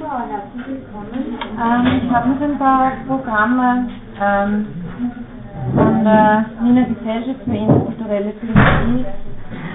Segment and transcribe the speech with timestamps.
[0.00, 1.38] Ja, herzlich willkommen.
[1.60, 3.88] Ähm, ich habe noch ein paar Programme
[4.20, 4.66] ähm,
[5.74, 9.06] von der Wiener Gesellschaft für interkulturelle Philosophie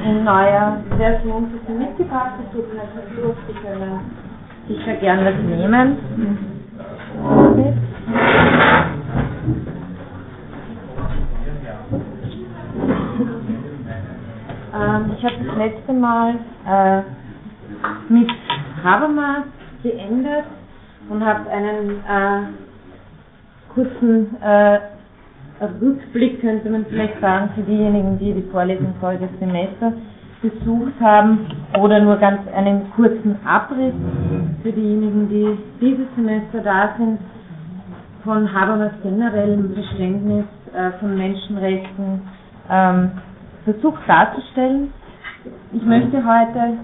[0.05, 2.34] in neuer Version für Sie mitgebracht.
[2.39, 4.02] Ich gebe Ihnen das durch, Sie können
[4.68, 5.97] sicher gern was nehmen.
[14.74, 16.35] Ähm, ich habe das letzte Mal
[16.67, 17.02] äh,
[18.09, 18.30] mit
[18.84, 19.44] Habermas
[19.84, 20.45] geendet
[21.09, 22.48] und habe einen äh,
[23.74, 24.80] kurzen äh,
[25.82, 29.94] Rückblick, könnte man vielleicht sagen, für diejenigen, die die Vorlesung voriges Semester
[30.41, 31.46] besucht haben
[31.80, 33.94] oder nur ganz einen kurzen Abriss
[34.64, 37.20] für diejenigen, die dieses Semester da sind,
[38.24, 42.22] von Habermas generellem Verständnis äh, von Menschenrechten
[42.70, 43.12] ähm,
[43.66, 44.94] versucht darzustellen.
[45.74, 46.77] Ich möchte heute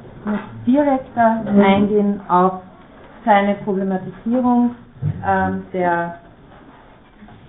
[0.66, 2.62] direkter eingehen auf
[3.28, 4.76] seine Problematisierung
[5.28, 6.20] ähm, der,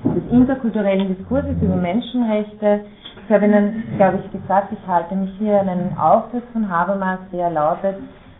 [0.05, 2.80] des interkulturellen Diskurses über Menschenrechte.
[3.25, 7.20] Ich habe Ihnen, glaube ich, gesagt, ich halte mich hier an einen Aufsatz von Habermas,
[7.33, 7.97] der lautet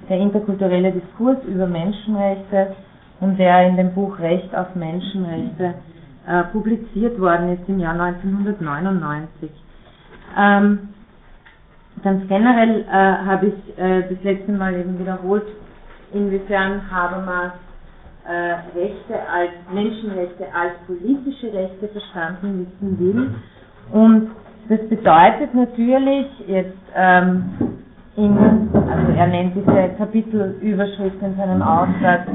[0.09, 2.75] Der interkulturelle Diskurs über Menschenrechte
[3.21, 5.75] und der in dem Buch Recht auf Menschenrechte
[6.27, 9.51] äh, publiziert worden ist im Jahr 1999.
[10.37, 10.89] Ähm,
[12.03, 15.47] ganz generell äh, habe ich äh, das letzte Mal eben wiederholt,
[16.12, 17.53] inwiefern Habermas
[18.27, 23.34] äh, Rechte als Menschenrechte als politische Rechte verstanden wissen will.
[23.91, 24.31] Und
[24.69, 27.45] das bedeutet natürlich jetzt ähm,
[28.17, 28.37] in,
[28.75, 32.28] also er nennt diese Kapitelüberschrift in seinem Aufsatz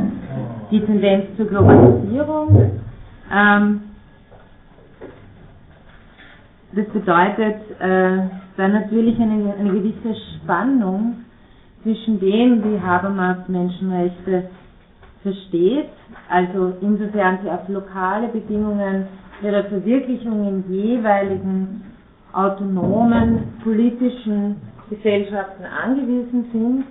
[0.71, 2.71] die Tendenz zur Globalisierung.
[3.31, 3.81] Ähm,
[6.71, 8.17] das bedeutet äh,
[8.57, 11.17] dann natürlich eine, eine gewisse Spannung
[11.83, 14.49] zwischen dem, wie Habermas Menschenrechte
[15.21, 15.89] versteht,
[16.29, 19.07] also insofern sie auf lokale Bedingungen
[19.41, 21.83] ihrer Verwirklichung in jeweiligen
[22.31, 24.55] autonomen politischen
[24.89, 26.83] Gesellschaften angewiesen sind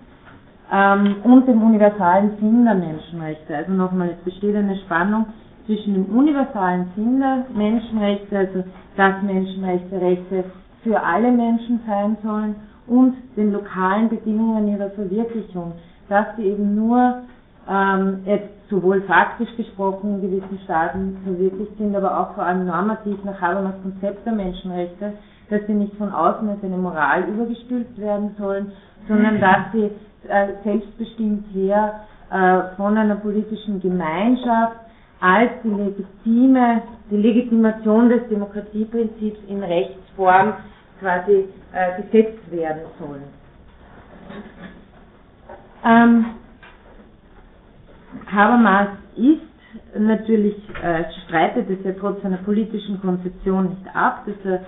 [0.71, 3.57] ähm, und dem universalen Sinn der Menschenrechte.
[3.57, 5.27] Also nochmal, es besteht eine Spannung
[5.67, 8.65] zwischen dem universalen Sinn der Menschenrechte, also
[8.97, 10.45] dass Menschenrechte Rechte
[10.83, 12.55] für alle Menschen sein sollen
[12.87, 15.73] und den lokalen Bedingungen ihrer Verwirklichung,
[16.09, 17.23] dass sie eben nur
[17.69, 23.23] ähm, jetzt sowohl faktisch gesprochen in gewissen Staaten verwirklicht sind, aber auch vor allem normativ
[23.25, 25.13] nach Habermas Konzept der Menschenrechte,
[25.51, 28.73] dass sie nicht von außen als eine Moral übergestülpt werden sollen,
[29.07, 29.91] sondern dass sie
[30.29, 32.01] äh, selbstbestimmt her
[32.31, 34.77] äh, von einer politischen Gemeinschaft
[35.21, 40.55] als die legitime, die Legitimation des Demokratieprinzips in Rechtsform
[41.03, 43.25] quasi äh, gesetzt werden sollen.
[45.85, 46.25] Ähm,
[48.33, 54.61] Habermas ist natürlich, äh, streitet es ja trotz seiner politischen Konzeption nicht ab, dass der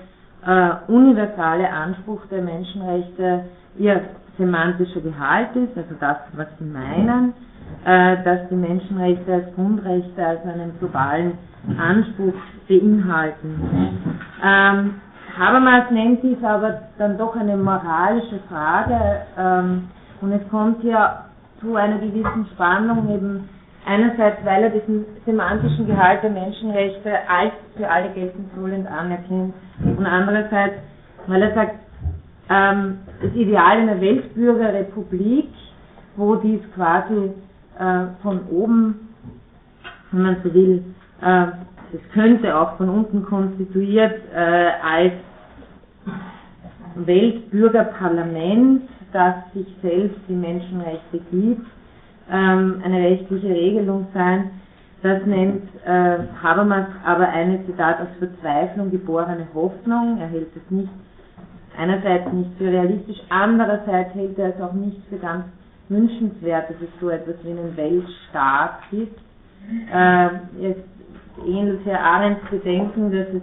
[0.46, 3.44] äh, universale Anspruch der Menschenrechte
[3.78, 4.02] ihr
[4.36, 7.32] semantischer Gehalt ist, also das, was sie meinen,
[7.84, 11.38] äh, dass die Menschenrechte als Grundrechte, als einen globalen
[11.78, 12.34] Anspruch
[12.68, 13.60] beinhalten.
[14.44, 15.00] Ähm,
[15.38, 19.88] Habermas nennt dies aber dann doch eine moralische Frage ähm,
[20.20, 21.24] und es kommt hier
[21.60, 23.48] zu einer gewissen Spannung eben
[23.86, 30.06] einerseits, weil er diesen semantischen Gehalt der Menschenrechte als für alle geltend sollend anerkennt und
[30.06, 30.76] andererseits,
[31.26, 31.74] weil er sagt,
[32.48, 35.48] ähm, das Ideal einer Weltbürgerrepublik,
[36.16, 37.32] wo dies quasi
[37.78, 39.08] äh, von oben,
[40.12, 40.84] wenn man so will,
[41.22, 41.46] äh,
[41.94, 45.12] es könnte auch von unten konstituiert äh, als
[46.96, 48.82] Weltbürgerparlament,
[49.12, 51.66] das sich selbst die Menschenrechte gibt,
[52.30, 54.50] ähm, eine rechtliche Regelung sein.
[55.02, 60.18] Das nennt äh, Habermas aber eine, Zitat, aus Verzweiflung geborene Hoffnung.
[60.18, 60.88] Er hält es nicht,
[61.78, 65.44] einerseits nicht für realistisch, andererseits hält er es auch nicht für ganz
[65.88, 69.18] wünschenswert, dass es so etwas wie einen Weltstaat gibt.
[69.92, 70.26] Äh,
[70.62, 70.76] es
[71.46, 73.42] ähnelt Herr Arendts Bedenken, dass, es,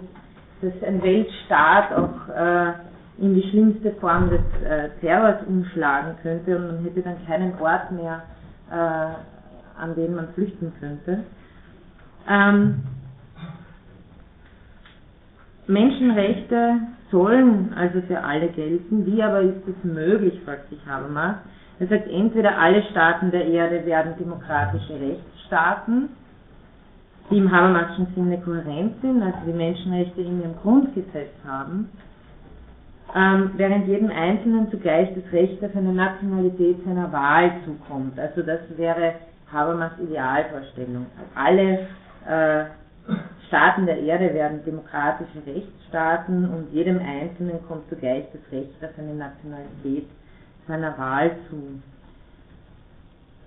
[0.62, 2.72] dass ein Weltstaat auch äh,
[3.18, 7.92] in die schlimmste Form des äh, Terrors umschlagen könnte und man hätte dann keinen Ort
[7.92, 8.22] mehr,
[8.70, 11.24] äh, an den man flüchten könnte.
[12.28, 12.82] Ähm,
[15.66, 16.80] Menschenrechte
[17.10, 19.06] sollen also für alle gelten.
[19.06, 21.36] Wie aber ist es möglich, fragt sich Habermas.
[21.78, 26.08] Er sagt, entweder alle Staaten der Erde werden demokratische Rechtsstaaten,
[27.30, 31.88] die im Habermaschen Sinne kohärent sind, also die Menschenrechte in ihrem Grundgesetz haben,
[33.14, 38.18] ähm, während jedem Einzelnen zugleich das Recht auf eine Nationalität seiner Wahl zukommt.
[38.18, 39.14] Also das wäre
[39.52, 41.06] Habermas Idealvorstellung.
[41.34, 41.86] Alle
[42.26, 42.64] äh,
[43.48, 49.14] Staaten der Erde werden demokratische Rechtsstaaten und jedem Einzelnen kommt zugleich das Recht auf eine
[49.14, 50.08] Nationalität
[50.66, 51.82] seiner Wahl zu.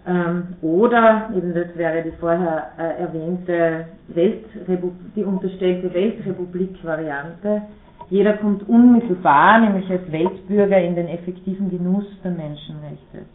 [0.07, 7.63] Ähm, oder, eben das wäre die vorher äh, erwähnte Weltrepublik, die unterstellte Weltrepublik-Variante,
[8.10, 13.25] jeder kommt unmittelbar, nämlich als Weltbürger, in den effektiven Genuss der Menschenrechte.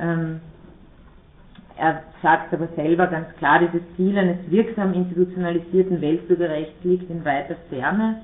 [0.00, 0.40] Ähm,
[1.78, 7.54] er sagt aber selber ganz klar, dieses Ziel eines wirksam institutionalisierten Weltbürgerrechts liegt in weiter
[7.68, 8.22] Ferne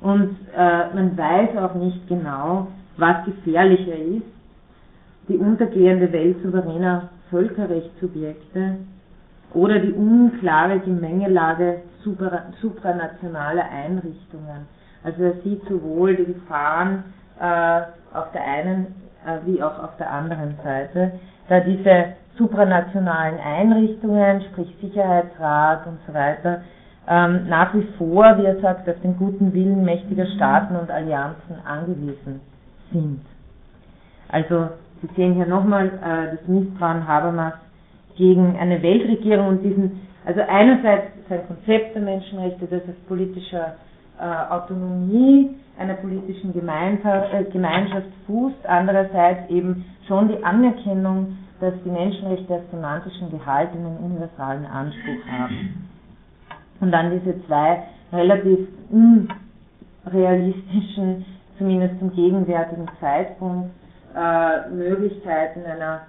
[0.00, 4.26] und äh, man weiß auch nicht genau, was gefährlicher ist,
[5.28, 8.76] die untergehende Welt souveräner Völkerrechtssubjekte
[9.54, 11.82] oder die unklare Gemengelage
[12.60, 14.66] supranationaler Einrichtungen.
[15.04, 17.04] Also er sieht sowohl die Gefahren
[17.40, 17.80] äh,
[18.16, 18.86] auf der einen
[19.26, 21.12] äh, wie auch auf der anderen Seite,
[21.48, 26.62] da diese supranationalen Einrichtungen, sprich Sicherheitsrat und so weiter,
[27.08, 31.56] ähm, nach wie vor, wie er sagt, auf den guten Willen mächtiger Staaten und Allianzen
[31.64, 32.40] angewiesen
[32.92, 33.20] sind.
[34.28, 34.68] Also
[35.02, 37.54] Sie sehen hier nochmal äh, das Misstrauen Habermas
[38.16, 43.74] gegen eine Weltregierung und diesen, also einerseits sein Konzept der Menschenrechte, das auf politischer
[44.20, 52.54] äh, Autonomie einer politischen äh, Gemeinschaft fußt, andererseits eben schon die Anerkennung, dass die Menschenrechte
[52.54, 55.88] als semantischen Gehalt einen universalen Anspruch haben.
[56.80, 57.82] Und dann diese zwei
[58.12, 61.24] relativ unrealistischen,
[61.58, 63.70] zumindest zum gegenwärtigen Zeitpunkt,
[64.14, 66.02] äh, Möglichkeiten einer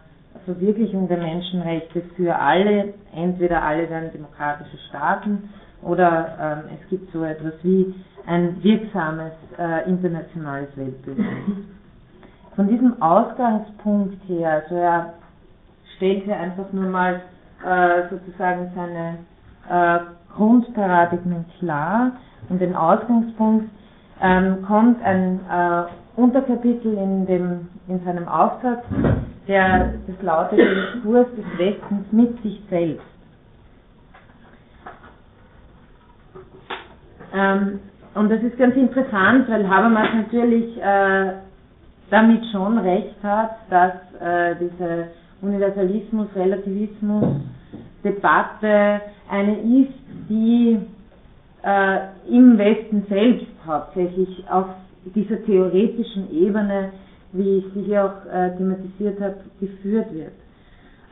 [0.46, 2.94] Verwirklichung der Menschenrechte für alle.
[3.16, 5.50] Entweder alle werden demokratische Staaten
[5.82, 7.94] oder ähm, es gibt so etwas wie
[8.26, 11.28] ein wirksames äh, internationales Weltbündnis.
[12.56, 15.14] Von diesem Ausgangspunkt her, also er
[15.98, 17.22] stellt hier einfach nur mal
[17.66, 19.18] äh, sozusagen seine
[19.70, 20.00] äh,
[20.36, 22.12] Grundparadigmen klar
[22.50, 23.70] und den Ausgangspunkt
[24.22, 25.84] ähm, kommt ein äh,
[26.16, 28.84] Unterkapitel in, dem, in seinem Aufsatz,
[29.48, 33.06] der, das lautet Diskurs des Westens mit sich selbst.
[37.34, 37.80] Ähm,
[38.14, 41.34] und das ist ganz interessant, weil Habermas natürlich äh,
[42.12, 45.08] damit schon recht hat, dass äh, diese
[45.42, 47.42] Universalismus, Relativismus,
[48.04, 49.02] Debatte
[49.32, 49.94] eine ist,
[50.30, 50.78] die
[51.64, 51.98] äh,
[52.30, 54.66] im Westen selbst hauptsächlich auf
[55.12, 56.92] dieser theoretischen Ebene,
[57.32, 60.34] wie ich sie hier auch äh, thematisiert habe, geführt wird.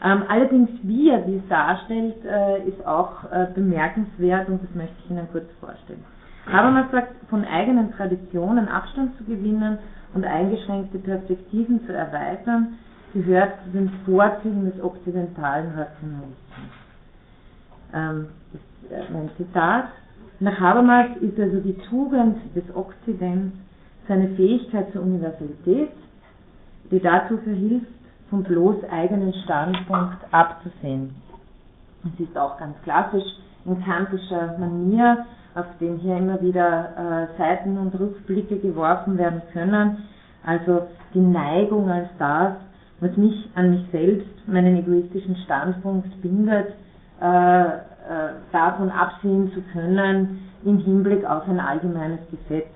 [0.04, 5.12] Ähm, allerdings, wie er dies darstellt, äh, ist auch äh, bemerkenswert und das möchte ich
[5.12, 6.04] Ihnen kurz vorstellen.
[6.52, 9.78] Habermas sagt, von eigenen Traditionen Abstand zu gewinnen
[10.14, 12.80] und eingeschränkte Perspektiven zu erweitern,
[13.14, 16.36] gehört zu den Vorzügen des okzidentalen Rationalismus.
[17.94, 18.28] Ähm,
[18.90, 19.86] das ist mein Zitat.
[20.40, 23.56] Nach Habermas ist also die Tugend des Okzidents
[24.12, 25.90] seine Fähigkeit zur Universalität,
[26.92, 27.88] die dazu verhilft,
[28.30, 31.16] vom bloß eigenen Standpunkt abzusehen.
[32.04, 33.24] Es ist auch ganz klassisch
[33.64, 35.26] in kantischer Manier,
[35.56, 39.98] auf den hier immer wieder äh, Seiten- und Rückblicke geworfen werden können.
[40.46, 42.54] Also die Neigung als das,
[43.00, 46.74] was mich an mich selbst, meinen egoistischen Standpunkt bindet,
[47.22, 47.80] äh, äh,
[48.52, 52.68] davon absehen zu können, im Hinblick auf ein allgemeines Gesetz,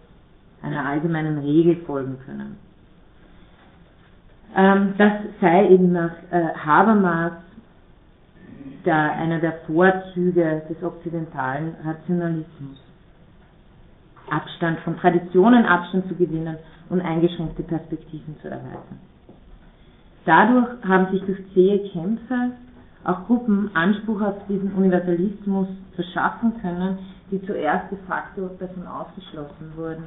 [0.66, 2.58] einer allgemeinen Regel folgen können.
[4.56, 7.34] Ähm, das sei eben nach äh, Habermas
[8.86, 12.80] der, einer der Vorzüge des okzidentalen Rationalismus.
[14.30, 16.58] Abstand von Traditionen, Abstand zu gewinnen
[16.90, 19.00] und eingeschränkte Perspektiven zu erweitern.
[20.26, 22.52] Dadurch haben sich durch zähe Kämpfe
[23.04, 26.98] auch Gruppen Anspruch auf diesen Universalismus verschaffen können,
[27.30, 30.06] die zuerst de facto davon ausgeschlossen wurden.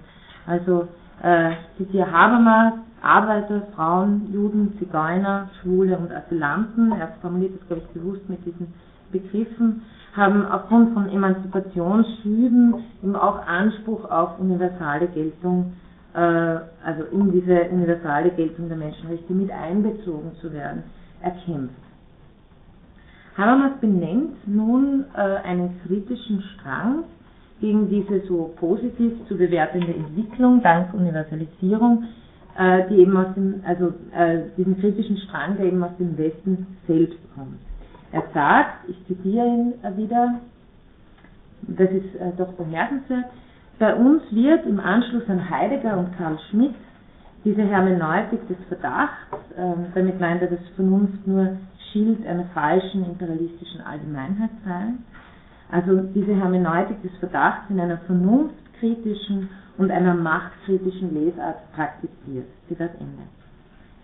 [0.48, 0.88] Also
[1.22, 7.88] äh, die Habermas, Arbeiter, Frauen, Juden, Zigeuner, Schwule und Asylanten, er formuliert das, glaube ich,
[8.00, 8.72] bewusst mit diesen
[9.12, 9.82] Begriffen,
[10.16, 15.74] haben aufgrund von Emanzipationsschüben eben auch Anspruch auf universale Geltung,
[16.14, 20.82] äh, also in diese universale Geltung der Menschenrechte mit einbezogen zu werden,
[21.20, 21.76] erkämpft.
[23.36, 27.04] Habermas benennt nun äh, einen kritischen Strang
[27.60, 32.04] gegen diese so positiv zu bewertende Entwicklung dank Universalisierung,
[32.56, 36.66] äh, die eben aus dem, also äh, diesen kritischen Strang, der eben aus dem Westen
[36.86, 37.58] selbst kommt.
[38.12, 40.40] Er sagt, ich zitiere ihn wieder,
[41.62, 43.26] das ist äh, doch bemerkenswert,
[43.78, 46.74] bei uns wird im Anschluss an Heidegger und Karl Schmidt
[47.44, 51.56] diese Hermeneutik des Verdachts, äh, damit meint er, dass Vernunft nur
[51.92, 54.94] Schild einer falschen imperialistischen Allgemeinheit sei.
[55.70, 62.46] Also diese Hermeneutik des Verdachts in einer vernunftkritischen und einer machtkritischen Lesart praktiziert.
[62.68, 63.22] Zitat Ende.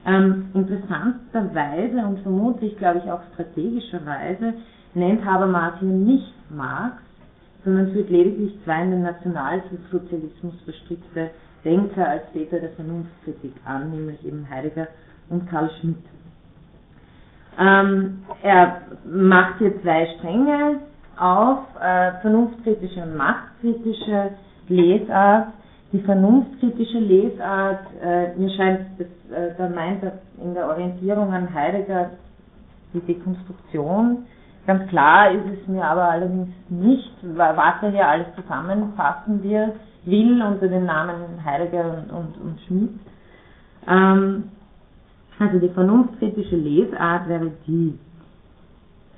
[0.07, 4.55] Ähm, interessanterweise und vermutlich, glaube ich, auch strategischerweise
[4.93, 6.99] nennt Habermas hier nicht Marx,
[7.65, 11.31] sondern führt lediglich zwei in den Nationalsozialismus verstrickte
[11.65, 14.89] Denker als Väter der Vernunftkritik an, nämlich eben Heidegger
[15.31, 15.97] und Karl Schmidt.
[17.59, 20.81] Ähm, er macht hier zwei Stränge
[21.19, 24.31] auf, äh, vernunftkritische und machtkritische
[24.69, 25.49] Lesart.
[25.93, 29.07] Die vernunftkritische Lesart, äh, mir scheint, das,
[29.37, 32.11] äh, da meint er in der Orientierung an Heidegger
[32.93, 34.27] die Dekonstruktion.
[34.67, 40.43] Ganz klar ist es mir aber allerdings nicht, was er hier alles zusammenfassen wird, will
[40.43, 42.99] unter den Namen Heidegger und, und, und Schmidt.
[43.87, 44.45] Ähm,
[45.39, 47.99] also die vernunftkritische Lesart wäre die.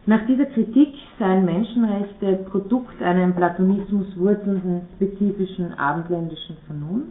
[0.09, 7.11] Nach dieser Kritik seien Menschenrechte Produkt einer im Platonismus wurzelnden spezifischen abendländischen Vernunft,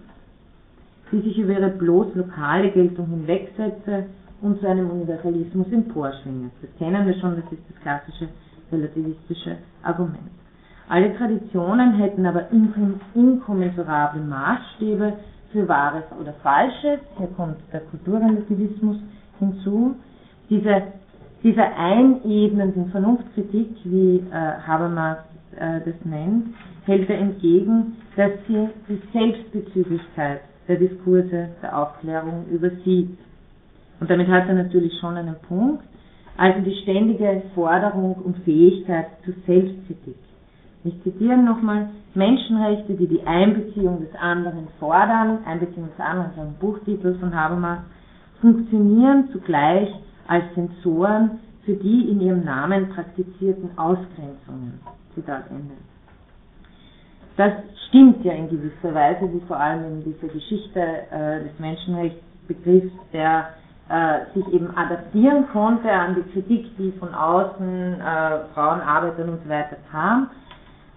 [1.12, 4.06] die sich über ihre bloß lokale Geltung hinwegsetze
[4.42, 6.52] und zu einem Universalismus emporschwinge.
[6.62, 8.30] Das kennen wir schon, das ist das klassische
[8.72, 10.32] relativistische Argument.
[10.88, 15.14] Alle Traditionen hätten aber inkommensurable Maßstäbe
[15.52, 17.00] für Wahres oder Falsches.
[17.18, 18.98] Hier kommt der Kulturrelativismus
[19.40, 19.96] hinzu.
[20.50, 20.84] Diese,
[21.46, 24.34] dieser einebnenden Vernunftkritik, wie äh,
[24.68, 25.20] Habermas
[25.56, 33.16] äh, das nennt, hält er entgegen, dass sie die Selbstbezüglichkeit der Diskurse der Aufklärung übersieht.
[34.00, 35.84] Und damit hat er natürlich schon einen Punkt,
[36.36, 40.18] also die ständige Forderung und Fähigkeit zur Selbstkritik.
[40.84, 46.56] Ich zitiere nochmal, Menschenrechte, die die Einbeziehung des anderen fordern, Einbeziehung des anderen ist ein
[46.60, 47.80] Buchtitel von Habermas,
[48.42, 49.90] funktionieren zugleich
[50.28, 54.80] als Sensoren für die in ihrem Namen praktizierten Ausgrenzungen.
[55.14, 55.74] Zitat Ende.
[57.38, 57.52] Das
[57.88, 63.50] stimmt ja in gewisser Weise, wie vor allem in dieser Geschichte äh, des Menschenrechtsbegriffs, der
[63.90, 69.50] äh, sich eben adaptieren konnte an die Kritik, die von außen, äh, Frauenarbeitern und so
[69.50, 70.30] weiter kam.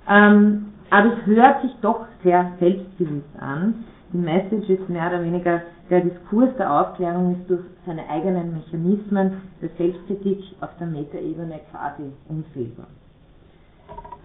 [0.09, 3.85] Ähm, aber es hört sich doch sehr selbstgewiss an.
[4.13, 9.43] Die Message ist mehr oder weniger, der Diskurs der Aufklärung ist durch seine eigenen Mechanismen
[9.61, 12.87] der Selbstkritik auf der Metaebene quasi unfehlbar.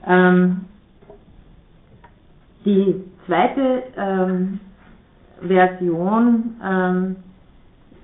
[0.06, 0.66] Ähm,
[2.66, 4.60] die zweite ähm,
[5.42, 7.16] Version ähm,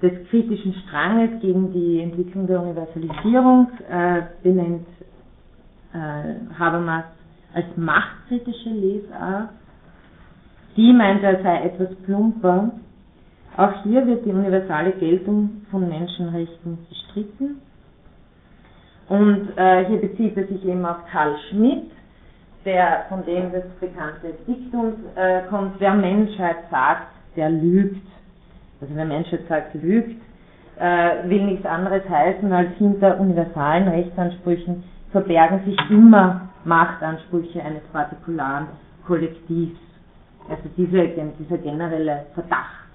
[0.02, 4.88] des kritischen Stranges gegen die Entwicklung der Universalisierung äh, benennt
[5.94, 7.06] äh, Habermas
[7.54, 9.50] als machtkritische Lesart.
[10.80, 12.72] Die meint er sei etwas plumper.
[13.58, 17.60] Auch hier wird die universale Geltung von Menschenrechten bestritten.
[19.10, 21.92] Und äh, hier bezieht er sich eben auf Karl Schmidt,
[22.64, 28.08] der von dem das bekannte Diktum äh, kommt, wer Menschheit sagt, der lügt.
[28.80, 30.22] Also wer Menschheit sagt, lügt,
[30.80, 38.68] äh, will nichts anderes heißen, als hinter universalen Rechtsansprüchen verbergen sich immer Machtansprüche eines partikularen
[39.06, 39.89] Kollektivs.
[40.50, 41.08] Also diese,
[41.40, 42.90] dieser generelle Verdacht,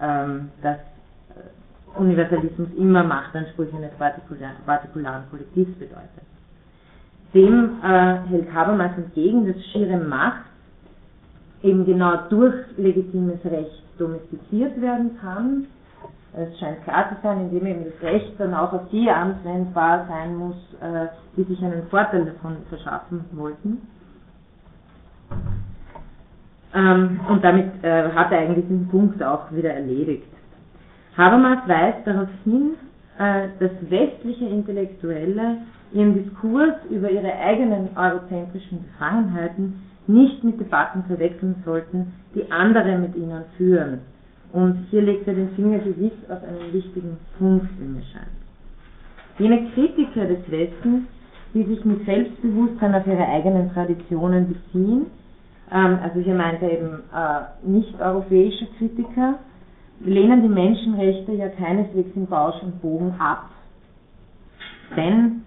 [0.00, 6.26] ähm, dass äh, Universalismus immer Machtansprüche eines partikularen, partikularen Kollektivs bedeutet.
[7.34, 10.44] Dem äh, hält Habermas entgegen, dass schiere Macht
[11.62, 15.66] eben genau durch legitimes Recht domestiziert werden kann,
[16.34, 20.36] es scheint klar zu sein, indem eben das Recht dann auch auf die anwendbar sein
[20.36, 23.78] muss, äh, die sich einen Vorteil davon verschaffen wollten.
[26.74, 30.26] Ähm, und damit äh, hat er eigentlich diesen Punkt auch wieder erledigt.
[31.16, 32.72] Habermas weist darauf hin,
[33.18, 35.58] äh, dass westliche Intellektuelle
[35.92, 43.16] ihren Diskurs über ihre eigenen eurozentrischen Befangenheiten nicht mit Debatten verwechseln sollten, die andere mit
[43.16, 44.00] ihnen führen
[44.52, 48.26] und hier legt er den Finger gewiss auf einen wichtigen Punkt, wie mir scheint.
[49.38, 51.04] Jene Kritiker des Westens,
[51.54, 55.06] die sich mit Selbstbewusstsein auf ihre eigenen Traditionen beziehen,
[55.70, 59.34] also hier meint er eben äh, nicht-europäische Kritiker,
[60.00, 63.50] lehnen die Menschenrechte ja keineswegs im Bausch und Bogen ab.
[64.96, 65.42] Denn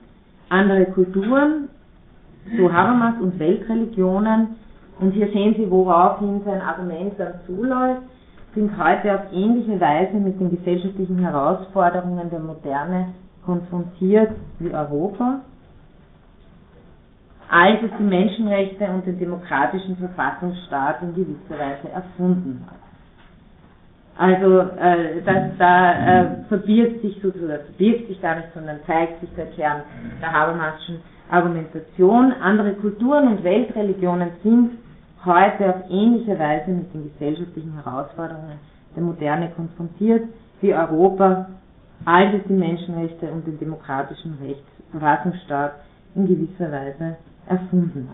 [0.49, 1.69] andere Kulturen,
[2.57, 4.55] so Habermas und Weltreligionen,
[4.99, 8.03] und hier sehen Sie, woraufhin sein Argument dann zuläuft,
[8.53, 13.07] sind heute auf ähnliche Weise mit den gesellschaftlichen Herausforderungen der Moderne
[13.45, 15.39] konfrontiert wie Europa,
[17.51, 22.79] als es die Menschenrechte und den demokratischen Verfassungsstaat in gewisser Weise erfunden hat.
[24.17, 25.91] Also äh, das, da
[26.21, 29.81] äh, verbirgt sich sozusagen, verbirgt sich gar nicht, sondern zeigt sich der Kern
[30.21, 32.31] der Habermaschen Argumentation.
[32.41, 34.71] Andere Kulturen und Weltreligionen sind
[35.25, 38.59] heute auf ähnliche Weise mit den gesellschaftlichen Herausforderungen
[38.95, 40.23] der Moderne konfrontiert,
[40.61, 41.47] wie Europa,
[42.05, 45.73] all das die Menschenrechte und den demokratischen Rechtsverfassungsstaat
[46.15, 47.17] in gewisser Weise
[47.51, 48.09] erfunden.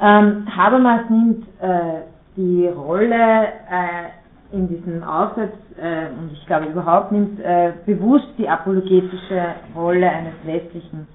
[0.00, 2.02] Ähm, Habermas nimmt äh,
[2.36, 8.48] die Rolle äh, in diesem Aufsatz äh, und ich glaube überhaupt nimmt äh, bewusst die
[8.48, 11.06] apologetische Rolle eines westlichen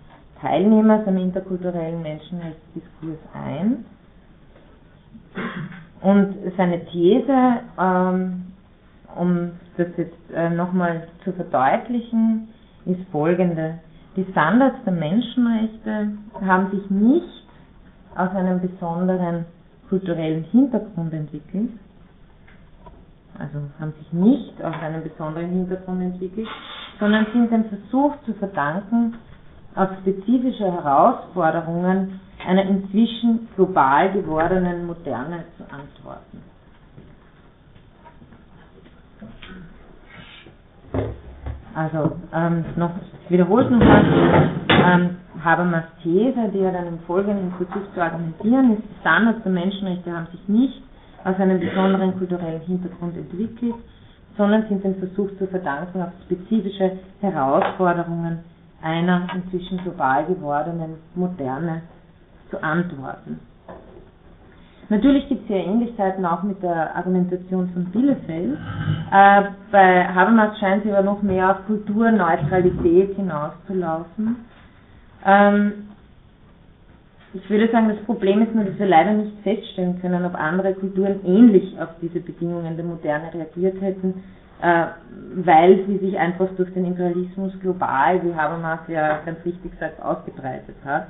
[0.42, 3.86] Teilnehmers am interkulturellen Menschenrechtsdiskurs ein.
[6.02, 8.46] Und seine These, ähm,
[9.16, 12.50] um das jetzt äh, nochmal zu verdeutlichen,
[12.86, 13.80] ist folgende.
[14.18, 17.44] Die Standards der Menschenrechte haben sich nicht
[18.16, 19.46] aus einem besonderen
[19.90, 21.70] kulturellen Hintergrund entwickelt,
[23.38, 26.48] also haben sich nicht aus einem besonderen Hintergrund entwickelt,
[27.00, 29.14] sondern sind dem Versuch zu verdanken,
[29.76, 36.42] auf spezifische Herausforderungen einer inzwischen global gewordenen Moderne zu antworten.
[41.76, 42.90] Also ähm, noch,
[43.30, 45.10] es nochmal, ähm,
[45.44, 50.12] Habermas These, die er dann im Folgenden versucht zu argumentieren, ist, die Standards der Menschenrechte
[50.12, 50.82] haben sich nicht
[51.24, 53.76] aus einem besonderen kulturellen Hintergrund entwickelt,
[54.38, 56.92] sondern sind dem Versuch zu verdanken, auf spezifische
[57.22, 58.40] Herausforderungen
[58.82, 61.82] einer inzwischen global gewordenen Moderne
[62.50, 63.40] zu antworten.
[64.90, 68.58] Natürlich gibt es hier Ähnlichkeiten auch mit der Argumentation von Bielefeld.
[69.12, 74.38] Äh, bei Habermas scheint sie aber noch mehr auf Kulturneutralität hinauszulaufen.
[75.26, 75.74] Ähm,
[77.34, 80.74] ich würde sagen, das Problem ist nur, dass wir leider nicht feststellen können, ob andere
[80.74, 84.24] Kulturen ähnlich auf diese Bedingungen der Moderne reagiert hätten,
[84.62, 84.86] äh,
[85.36, 90.76] weil sie sich einfach durch den Imperialismus global, wie Habermas ja ganz richtig sagt, ausgebreitet
[90.86, 91.08] hat.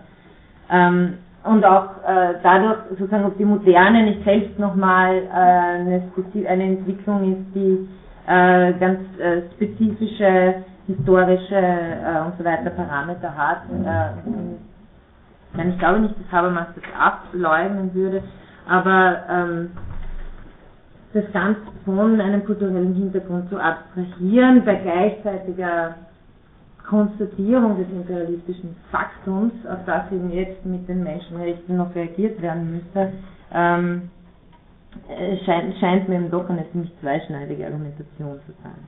[0.71, 6.03] Ähm, und auch äh, dadurch sozusagen, ob die Moderne nicht selbst nochmal äh, eine,
[6.47, 7.87] eine Entwicklung ist, die
[8.27, 13.61] äh, ganz äh, spezifische historische äh, und so weiter Parameter hat.
[13.85, 18.23] Äh, ich glaube nicht, dass Habermas das ableugnen würde,
[18.69, 19.71] aber ähm,
[21.13, 25.95] das Ganze von einem kulturellen Hintergrund zu abstrahieren, bei gleichzeitiger
[26.87, 33.11] Konstatierung des imperialistischen Faktums, auf das eben jetzt mit den Menschenrechten noch reagiert werden müsste,
[33.53, 34.09] ähm,
[35.09, 38.87] äh, scheint, scheint, mir eben doch eine ziemlich zweischneidige Argumentation zu sein.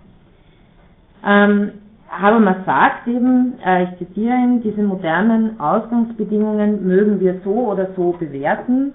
[1.26, 1.72] Ähm,
[2.10, 8.14] Habermas sagt eben, äh, ich zitiere ihn, diese modernen Ausgangsbedingungen mögen wir so oder so
[8.14, 8.94] bewerten,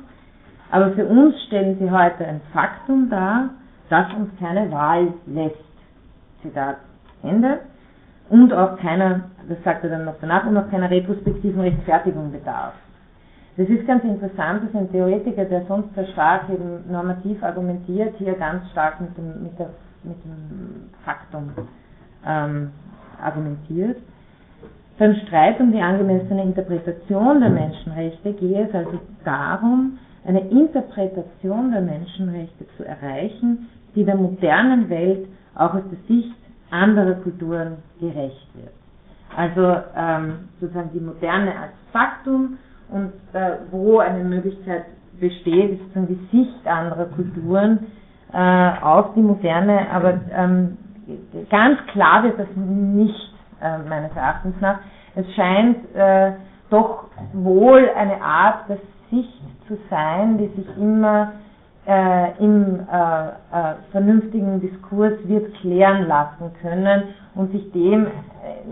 [0.70, 3.50] aber für uns stellen sie heute ein Faktum dar,
[3.90, 5.56] das uns keine Wahl lässt.
[6.42, 6.78] Zitat
[7.22, 7.60] Ende.
[8.30, 12.74] Und auch keiner, das sagt er dann noch danach, und auch keiner retrospektiven Rechtfertigung bedarf.
[13.56, 18.34] Das ist ganz interessant, dass ein Theoretiker, der sonst sehr stark eben normativ argumentiert, hier
[18.34, 19.70] ganz stark mit dem, mit der,
[20.02, 21.50] mit dem Faktum
[22.26, 22.70] ähm,
[23.22, 23.98] argumentiert.
[24.98, 31.82] Beim Streit um die angemessene Interpretation der Menschenrechte gehe es also darum, eine Interpretation der
[31.82, 36.34] Menschenrechte zu erreichen, die der modernen Welt auch aus der Sicht
[36.74, 38.72] anderer Kulturen gerecht wird.
[39.36, 42.58] Also ähm, sozusagen die Moderne als Faktum
[42.90, 44.84] und äh, wo eine Möglichkeit
[45.18, 47.86] besteht, ist sozusagen die Sicht anderer Kulturen
[48.32, 50.76] äh, auf die Moderne, aber ähm,
[51.50, 54.78] ganz klar wird das nicht, äh, meines Erachtens nach.
[55.14, 56.32] Es scheint äh,
[56.70, 58.78] doch wohl eine Art der
[59.10, 61.32] Sicht zu sein, die sich immer
[61.86, 68.08] äh, im äh, äh, vernünftigen Diskurs wird klären lassen können und sich dem äh,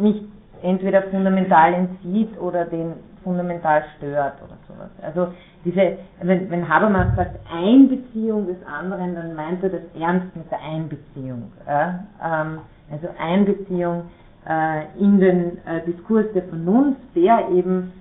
[0.00, 0.24] nicht
[0.62, 4.90] entweder fundamental entzieht oder den fundamental stört oder sowas.
[5.02, 5.32] Also
[5.64, 10.60] diese, wenn, wenn Habermas sagt Einbeziehung des anderen, dann meint er das ernst mit der
[10.60, 11.52] Einbeziehung.
[11.66, 11.88] Äh?
[12.24, 12.58] Ähm,
[12.90, 14.04] also Einbeziehung
[14.48, 17.92] äh, in den äh, Diskurs der Vernunft, der eben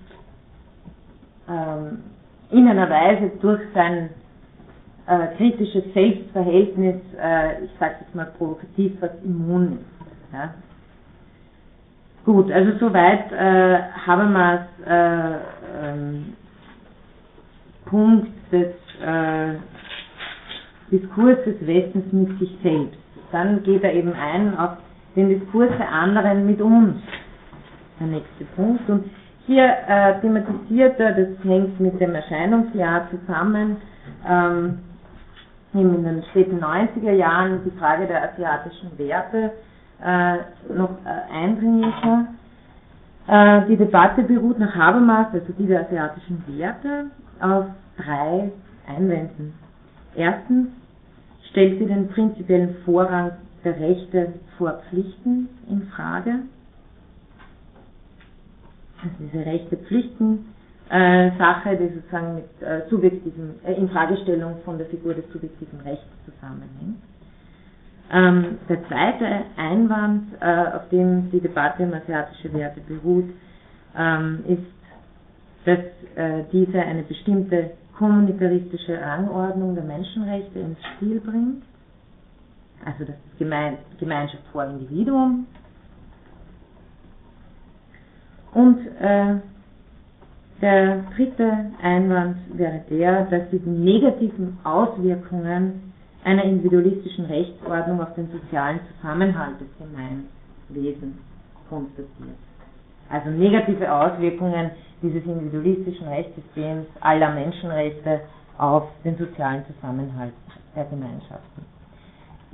[1.48, 2.04] ähm,
[2.50, 4.10] in einer Weise durch sein
[5.08, 10.34] äh, kritisches Selbstverhältnis, äh, ich sage jetzt mal provokativ, was immun ist.
[10.34, 10.54] Ja?
[12.26, 15.34] Gut, also soweit äh, Habermas äh,
[15.84, 16.34] ähm,
[17.86, 18.68] Punkt des
[19.04, 19.56] äh,
[20.92, 22.98] Diskurs des Westens mit sich selbst.
[23.32, 24.72] Dann geht er eben ein auf
[25.16, 26.96] den Diskurs der anderen mit uns.
[28.00, 28.88] Der nächste Punkt.
[28.90, 29.10] Und
[29.48, 33.78] hier äh, thematisiert er, das hängt mit dem Erscheinungsjahr zusammen,
[34.28, 34.80] ähm,
[35.74, 39.52] in den späten 90er Jahren die Frage der asiatischen Werte
[40.04, 40.38] äh,
[40.74, 42.28] noch äh, eindringlicher.
[43.28, 47.06] Äh, die Debatte beruht nach Habermas, also die der asiatischen Werte,
[47.40, 47.66] auf
[47.98, 48.52] drei
[48.88, 49.54] Einwänden.
[50.16, 50.68] Erstens
[51.50, 53.32] stellt sie den prinzipiellen Vorrang
[53.64, 56.40] der Rechte vor Pflichten in Frage.
[59.04, 59.46] Also diese
[60.92, 67.02] Rechte-Pflichten-Sache, die sozusagen mit äh, subjektiven, äh, Infragestellung von der Figur des subjektiven Rechts zusammenhängt.
[68.12, 73.30] Ähm, der zweite Einwand, äh, auf dem die Debatte um asiatische Werte beruht,
[73.98, 75.80] ähm, ist, dass
[76.16, 81.64] äh, diese eine bestimmte kommunitaristische Rangordnung der Menschenrechte ins Spiel bringt,
[82.84, 85.46] also das Gemein Gemeinschaft vor Individuum.
[88.54, 89.36] Und äh,
[90.62, 95.94] der dritte Einwand wäre der, dass die negativen Auswirkungen
[96.24, 101.18] einer individualistischen Rechtsordnung auf den sozialen Zusammenhalt des Gemeinwesens
[101.68, 102.38] konstatiert.
[103.10, 104.72] Also negative Auswirkungen
[105.02, 108.22] dieses individualistischen Rechtssystems aller Menschenrechte
[108.58, 110.34] auf den sozialen Zusammenhalt
[110.76, 111.66] der Gemeinschaften.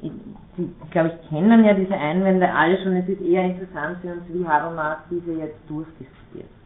[0.01, 2.95] Sie, glaube ich, kennen ja diese Einwände alle schon.
[2.95, 6.56] Es ist eher interessant für uns, wie Habermas diese jetzt durchdiskutiert.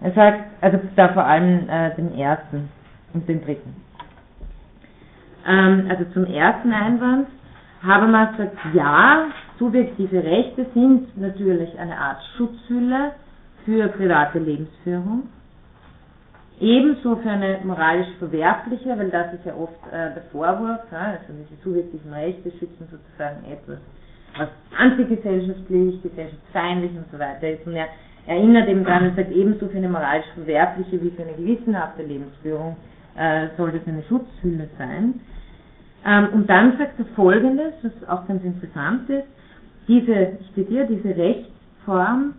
[0.00, 2.68] Er sagt, also da vor allem äh, den ersten
[3.14, 3.74] und den dritten.
[5.46, 7.28] Ähm, also zum ersten Einwand,
[7.82, 9.26] Habermas sagt, ja,
[9.58, 13.12] subjektive Rechte sind natürlich eine Art Schutzhülle
[13.64, 15.28] für private Lebensführung.
[16.60, 21.32] Ebenso für eine moralisch verwerfliche, weil das ist ja oft äh, der Vorwurf, ja, also
[21.32, 23.78] diese subjektiven Rechte schützen sozusagen etwas,
[24.36, 27.64] was antigesellschaftlich, gesellschaftsfeindlich und so weiter ist.
[27.64, 27.86] Und er
[28.28, 32.76] erinnert eben daran und sagt, ebenso für eine moralisch verwerfliche wie für eine gewissenhafte Lebensführung
[33.16, 35.20] äh, soll das eine Schutzhülle sein.
[36.06, 39.26] Ähm, und dann sagt er Folgendes, was auch ganz interessant ist,
[39.88, 42.34] diese, ich zitiere, diese Rechtsform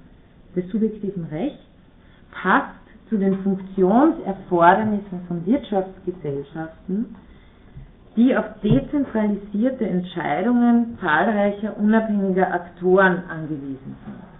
[0.55, 1.59] des subjektiven Rechts
[2.31, 2.75] passt
[3.09, 7.15] zu den Funktionserfordernissen von Wirtschaftsgesellschaften,
[8.15, 14.38] die auf dezentralisierte Entscheidungen zahlreicher unabhängiger Aktoren angewiesen sind.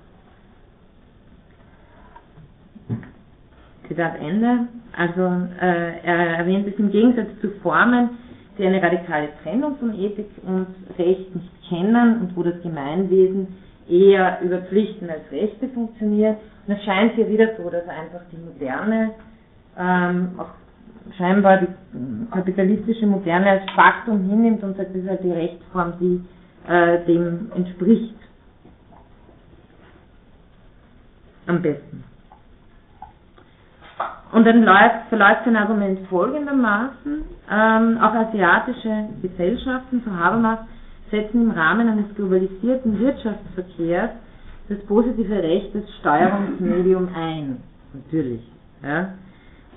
[3.90, 4.68] Zitat Ende.
[4.96, 5.22] Also
[5.60, 8.12] äh, er erwähnt es im Gegensatz zu Formen,
[8.58, 13.48] die eine radikale Trennung von Ethik und Recht nicht kennen und wo das Gemeinwesen
[13.90, 16.38] eher über Pflichten als Rechte funktioniert.
[16.68, 19.12] Und es scheint hier wieder so, dass einfach die moderne,
[19.78, 20.52] ähm, auch
[21.18, 26.22] scheinbar die kapitalistische Moderne als Faktum hinnimmt und sagt, das ist halt die Rechtsform, die
[26.68, 28.16] äh, dem entspricht.
[31.48, 32.09] Am besten.
[34.32, 40.60] Und dann läuft, verläuft sein Argument folgendermaßen, ähm, auch asiatische Gesellschaften, so Habermas,
[41.10, 44.12] setzen im Rahmen eines globalisierten Wirtschaftsverkehrs
[44.70, 47.58] das positive Recht als Steuerungsmedium ein.
[47.94, 48.42] Natürlich.
[48.84, 49.10] Ja.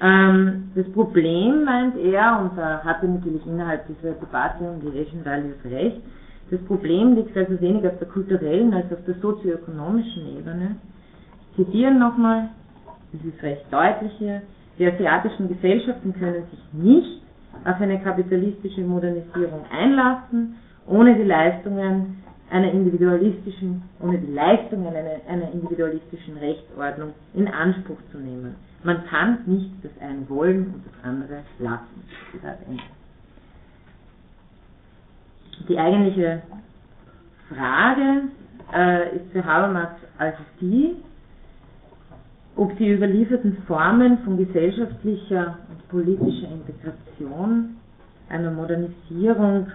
[0.02, 5.24] Ähm, das Problem, meint er, und da hatte natürlich innerhalb dieser Debatte um die Asian
[5.24, 6.02] Values recht,
[6.50, 10.76] das Problem liegt also weniger auf der kulturellen als auf der sozioökonomischen Ebene.
[11.50, 12.50] Ich zitiere nochmal,
[13.12, 14.42] das ist recht deutlich hier,
[14.78, 17.22] die asiatischen Gesellschaften können sich nicht
[17.64, 25.52] auf eine kapitalistische Modernisierung einlassen, ohne die Leistungen einer individualistischen, ohne die Leistungen einer, einer
[25.52, 28.56] individualistischen Rechtsordnung in Anspruch zu nehmen.
[28.82, 32.80] Man kann nicht das eine wollen und das andere lassen.
[35.68, 36.42] Die eigentliche
[37.48, 38.22] Frage
[38.74, 40.96] äh, ist für Habermas also die,
[42.56, 47.76] ob die überlieferten Formen von gesellschaftlicher und politischer Integration
[48.28, 49.66] einer Modernisierung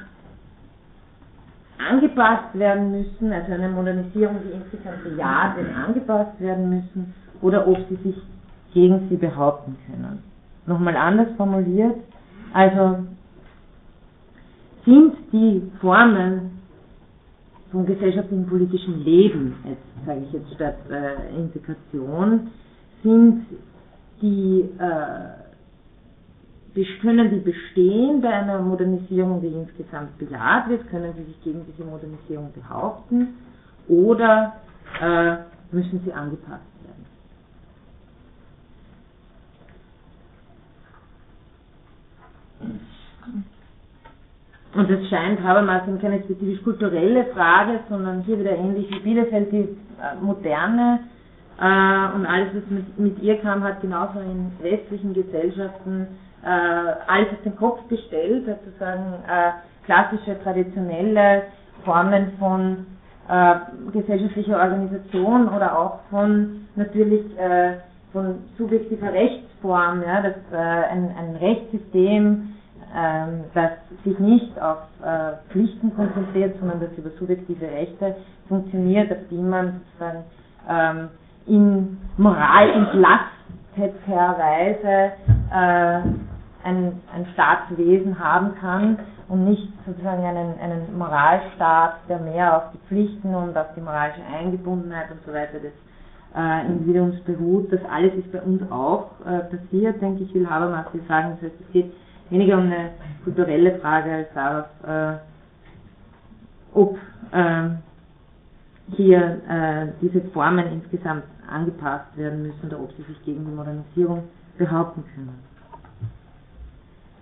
[1.77, 7.95] angepasst werden müssen, also eine Modernisierung, die insgesamt wird, angepasst werden müssen, oder ob sie
[7.97, 8.15] sich
[8.73, 10.23] gegen sie behaupten können.
[10.65, 11.95] Nochmal anders formuliert,
[12.53, 13.05] also
[14.85, 16.51] sind die Formen
[17.71, 22.49] von gesellschaftlichem politischem Leben, jetzt sage ich jetzt statt äh, Integration,
[23.07, 23.45] sind
[24.21, 25.37] die, äh,
[27.01, 31.83] können die bestehen bei einer Modernisierung, die insgesamt bejaht wird, können sie sich gegen diese
[31.87, 33.35] Modernisierung behaupten
[33.87, 34.57] oder
[35.01, 35.37] äh,
[35.71, 37.05] müssen sie angepasst werden.
[44.75, 49.59] Und es scheint Habermas keine spezifisch kulturelle Frage, sondern hier wieder ähnlich wie Bielefeld die
[49.59, 50.99] äh, moderne
[51.59, 56.07] und alles, was mit, mit, ihr kam, hat genauso in westlichen Gesellschaften
[56.43, 59.51] äh, alles auf den Kopf gestellt, sozusagen äh,
[59.85, 61.43] klassische, traditionelle
[61.83, 62.85] Formen von
[63.27, 63.55] äh,
[63.91, 67.77] gesellschaftlicher Organisation oder auch von natürlich äh,
[68.13, 72.53] von subjektiver Rechtsform, ja, dass äh, ein, ein Rechtssystem,
[72.95, 73.71] ähm, das
[74.05, 78.15] sich nicht auf äh, Pflichten konzentriert, sondern das über subjektive Rechte
[78.47, 80.23] funktioniert, auf die man sozusagen
[80.69, 81.09] ähm,
[81.47, 85.11] in Moral entlasteter Weise
[85.51, 86.01] äh,
[86.63, 92.79] ein, ein Staatswesen haben kann und nicht sozusagen einen, einen Moralstaat, der mehr auf die
[92.87, 95.73] Pflichten und auf die moralische Eingebundenheit und so weiter des
[96.35, 97.71] äh, Individuums beruht.
[97.71, 101.37] Das alles ist bei uns auch äh, passiert, denke ich, will Habermas hier sagen.
[101.41, 101.93] Das heißt, es geht
[102.29, 102.91] weniger um eine
[103.23, 105.17] kulturelle Frage als darauf, äh,
[106.73, 106.97] ob
[107.31, 107.69] äh,
[108.95, 114.23] hier äh, diese Formen insgesamt angepasst werden müssen oder ob sie sich gegen die Modernisierung
[114.57, 115.47] behaupten können.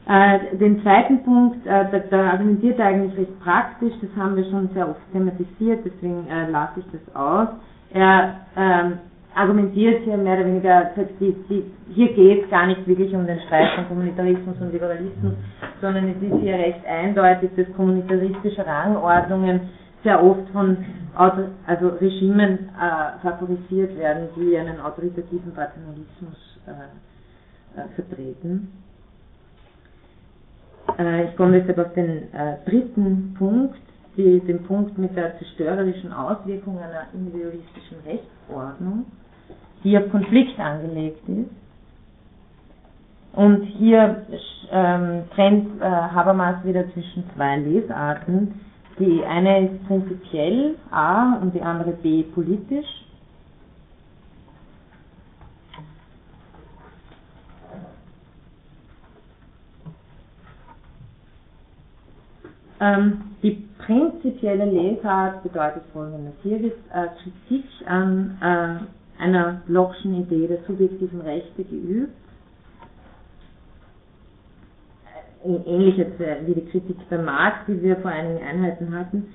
[0.08, 4.46] Äh, den zweiten Punkt, äh, da, da, argumentiert er eigentlich recht praktisch, das haben wir
[4.46, 7.48] schon sehr oft thematisiert, deswegen äh, lasse ich das aus.
[7.92, 9.00] Er ähm,
[9.34, 13.40] argumentiert hier mehr oder weniger, die, die, hier geht es gar nicht wirklich um den
[13.42, 15.34] Streit von Kommunitarismus und Liberalismus,
[15.82, 19.62] sondern es ist hier recht eindeutig, dass kommunitaristische Rangordnungen
[20.06, 20.78] sehr oft von
[21.16, 26.72] also Regimen äh, favorisiert werden, die einen autoritativen Paternalismus äh,
[27.80, 28.72] äh, vertreten.
[31.00, 33.76] Äh, ich komme deshalb auf den äh, dritten Punkt,
[34.18, 39.06] die, den Punkt mit der zerstörerischen Auswirkung einer individualistischen Rechtsordnung,
[39.84, 41.50] die auf Konflikt angelegt ist.
[43.34, 44.26] Und hier
[44.72, 48.62] ähm, trennt äh, Habermas wieder zwischen zwei Lesarten.
[48.98, 52.86] Die eine ist prinzipiell A und die andere B politisch.
[62.80, 66.34] Ähm, die prinzipielle Lesart bedeutet folgendes.
[66.44, 72.14] Hier wird äh, Kritik an äh, einer Locke'schen Idee der subjektiven Rechte geübt.
[75.06, 79.34] Äh, ähnlich jetzt wie die Kritik bei Marx, die wir vor einigen Einheiten hatten,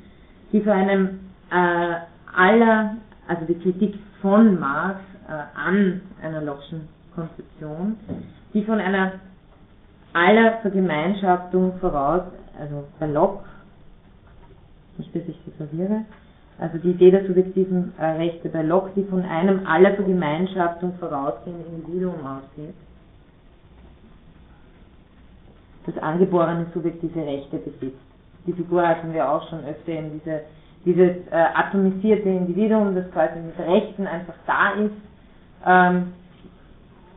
[0.52, 1.20] die vor einem
[1.50, 1.94] äh,
[2.36, 2.96] aller,
[3.28, 6.82] also die Kritik von Marx äh, an einer Locke'schen
[7.14, 7.96] Konzeption,
[8.54, 9.12] die von einer
[10.12, 12.22] aller Vergemeinschaftung voraus
[12.60, 13.44] also bei Locke,
[14.98, 16.04] nicht, dass ich sie verwirre,
[16.58, 21.74] also die Idee der subjektiven äh, Rechte bei Locke, die von einem aller Vergemeinschaftung vorausgehenden
[21.74, 22.74] Individuum ausgeht,
[25.86, 28.00] das angeborene subjektive Rechte besitzt.
[28.46, 30.40] Die Figur hatten wir auch schon öfter in diese,
[30.84, 34.94] dieses äh, atomisierte Individuum, das quasi mit Rechten einfach da ist,
[35.66, 36.12] ähm,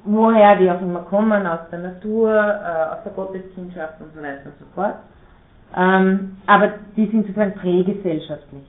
[0.06, 4.46] woher die auch immer kommen, aus der Natur, äh, aus der Gotteskindschaft und so weiter
[4.46, 4.96] und so fort.
[5.76, 8.64] Ähm, aber die sind sozusagen prägesellschaftlich.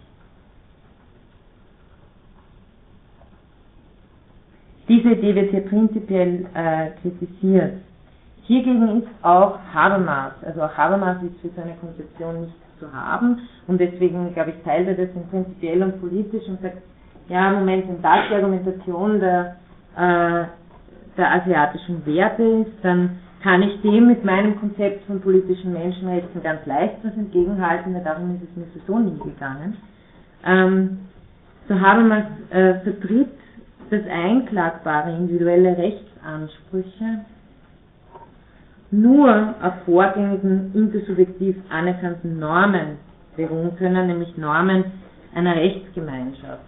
[4.89, 7.81] Diese Idee wird hier prinzipiell äh, kritisiert.
[8.47, 13.81] Hiergegen ist auch Habermas, also auch Habermas ist für seine Konzeption nicht zu haben und
[13.81, 16.79] deswegen, glaube ich, teilt er das in prinzipiell und politisch und sagt,
[17.29, 19.57] ja, Moment, wenn das die Argumentation der,
[19.97, 20.45] äh,
[21.17, 26.67] der asiatischen Werte ist, dann kann ich dem mit meinem Konzept von politischen Menschenrechten ganz
[26.67, 29.77] leicht was entgegenhalten, weil darum ist es mir sowieso nie gegangen.
[30.45, 30.99] Ähm,
[31.69, 33.29] so Habermas äh, vertritt
[33.91, 37.25] dass einklagbare individuelle Rechtsansprüche
[39.01, 42.99] nur auf vorgängigen intersubjektiv anerkannten Normen
[43.37, 44.85] beruhen können, nämlich Normen
[45.35, 46.63] einer Rechtsgemeinschaft.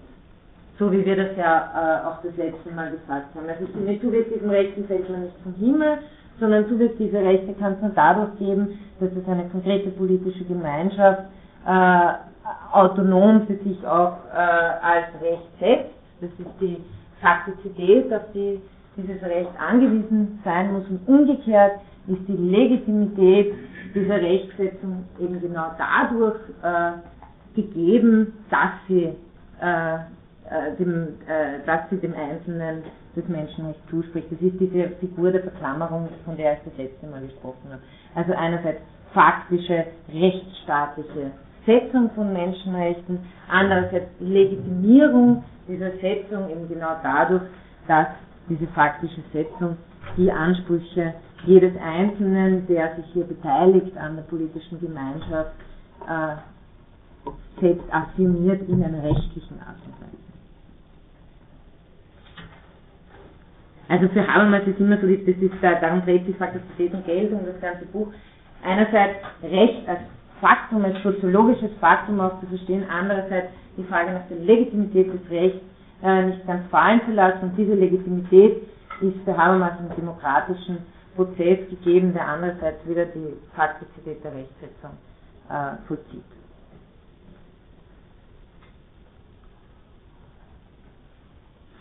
[0.78, 3.48] So wie wir das ja äh, auch das letzte Mal gesagt haben.
[3.48, 5.98] Also die subjektiven Rechten fällt man nicht vom Himmel,
[6.38, 11.22] sondern subjektive Rechte kann es nur dadurch geben, dass es eine konkrete politische Gemeinschaft
[11.66, 12.12] äh,
[12.72, 15.94] autonom für sich auch äh, als Recht setzt.
[16.20, 16.78] Das ist die
[17.20, 18.60] Faktizität, auf die
[18.96, 23.54] dieses Recht angewiesen sein muss und umgekehrt ist die Legitimität
[23.94, 26.92] dieser Rechtsetzung eben genau dadurch äh,
[27.54, 29.12] gegeben, dass sie,
[29.60, 32.82] äh, äh dem, äh, dass sie dem Einzelnen
[33.14, 34.30] das Menschenrecht zuspricht.
[34.30, 37.80] Das ist diese Figur der Verklammerung, von der ich das letzte Mal gesprochen habe.
[38.14, 38.80] Also einerseits
[39.12, 41.30] faktische, rechtsstaatliche
[41.64, 47.42] Setzung von Menschenrechten, andererseits Legitimierung dieser Setzung eben genau dadurch,
[47.88, 48.06] dass
[48.48, 49.76] diese faktische Setzung
[50.16, 51.14] die Ansprüche
[51.46, 55.52] jedes Einzelnen, der sich hier beteiligt an der politischen Gemeinschaft,
[56.08, 56.36] äh,
[57.60, 60.26] setzt, affirmiert in einer rechtlichen Art und Weise.
[63.88, 67.60] also für Habermas ist immer so, das ist, darum dreht sich Fakultät und Geltung, das
[67.60, 68.08] ganze Buch,
[68.64, 70.00] einerseits Recht als
[70.40, 75.60] Faktum, als soziologisches Faktum auch zu verstehen, andererseits die Frage nach der Legitimität des Rechts
[76.02, 77.42] äh, nicht ganz fallen zu lassen.
[77.42, 78.62] Und diese Legitimität
[79.00, 80.78] ist für Habermas im demokratischen
[81.16, 84.90] Prozess gegeben, der andererseits wieder die Faktizität der Rechtsetzung
[85.48, 86.22] äh, vollzieht.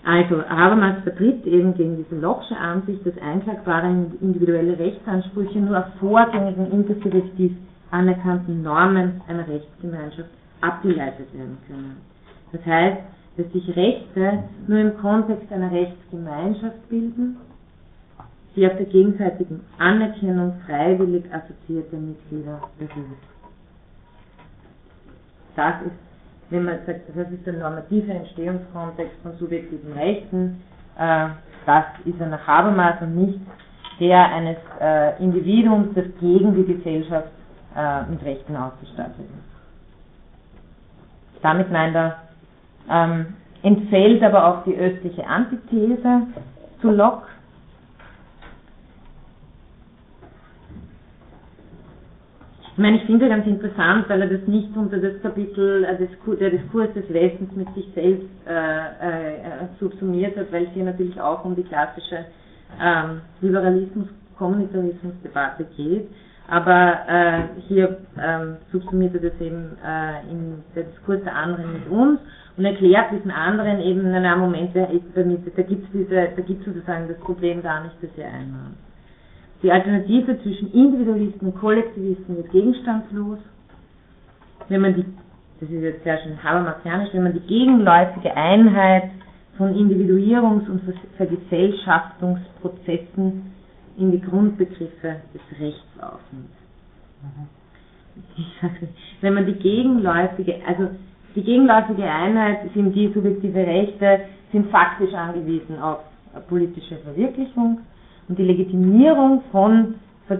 [0.06, 3.88] Also Habermas vertritt eben gegen diese Lochsche Ansicht, dass einklagbare
[4.22, 7.54] individuelle Rechtsansprüche nur auf vorgängigen intersubjektiv
[7.90, 10.30] anerkannten Normen einer Rechtsgemeinschaft
[10.62, 11.98] abgeleitet werden können.
[12.52, 13.02] Das heißt,
[13.38, 17.38] dass sich Rechte nur im Kontext einer Rechtsgemeinschaft bilden,
[18.56, 23.18] die auf der gegenseitigen Anerkennung freiwillig assoziierter Mitglieder beruht.
[25.56, 26.06] Das ist
[26.50, 30.62] wenn man sagt, das ist der normative Entstehungskontext von subjektiven Rechten,
[30.98, 31.28] äh,
[31.66, 33.40] das ist er nach und nicht
[34.00, 37.30] der eines äh, Individuums, das gegen die Gesellschaft
[37.76, 39.56] äh, mit Rechten ausgestattet ist.
[41.42, 42.18] Damit meint er,
[42.90, 46.28] ähm, entfällt aber auch die östliche Antithese
[46.82, 47.26] zu Locke,
[52.76, 55.96] Ich meine, ich finde ganz interessant, weil er das nicht unter das Kapitel äh,
[56.38, 61.18] der Diskurs des Westens mit sich selbst äh, äh, subsumiert hat, weil es hier natürlich
[61.22, 62.26] auch um die klassische
[62.84, 66.10] ähm, Liberalismus-Kommunitarismus-Debatte geht.
[66.50, 71.88] Aber äh, hier ähm, subsumiert er das eben äh, in der Diskurs der anderen mit
[71.90, 72.20] uns
[72.58, 75.22] und erklärt diesen anderen eben, na, Moment, da, da
[75.62, 76.10] gibt es
[76.66, 78.85] sozusagen das Problem gar nicht, das ihr einhabt.
[79.66, 83.40] Die Alternative zwischen Individualisten und Kollektivisten wird gegenstandslos.
[84.70, 85.04] Wenn man die,
[85.60, 89.10] das ist jetzt sehr schön habermasianisch, wenn man die gegenläufige Einheit
[89.58, 90.84] von Individuierungs- und
[91.18, 93.54] Vergesellschaftungsprozessen
[93.98, 96.52] in die Grundbegriffe des Rechts aufnimmt.
[99.22, 100.90] Wenn man die gegenläufige, also
[101.34, 104.20] die gegenläufige Einheit sind die subjektive Rechte,
[104.52, 106.02] sind faktisch angewiesen auf
[106.50, 107.80] politische Verwirklichung
[108.28, 109.96] und die Legitimierung von,
[110.28, 110.40] von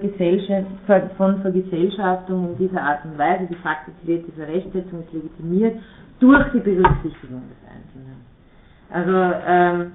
[1.42, 5.78] Vergesellschaftung in dieser Art und Weise, die Faktizität dieser Rechtsetzung ist legitimiert
[6.20, 8.26] durch die Berücksichtigung des Einzelnen.
[8.90, 9.12] Also
[9.48, 9.92] ähm,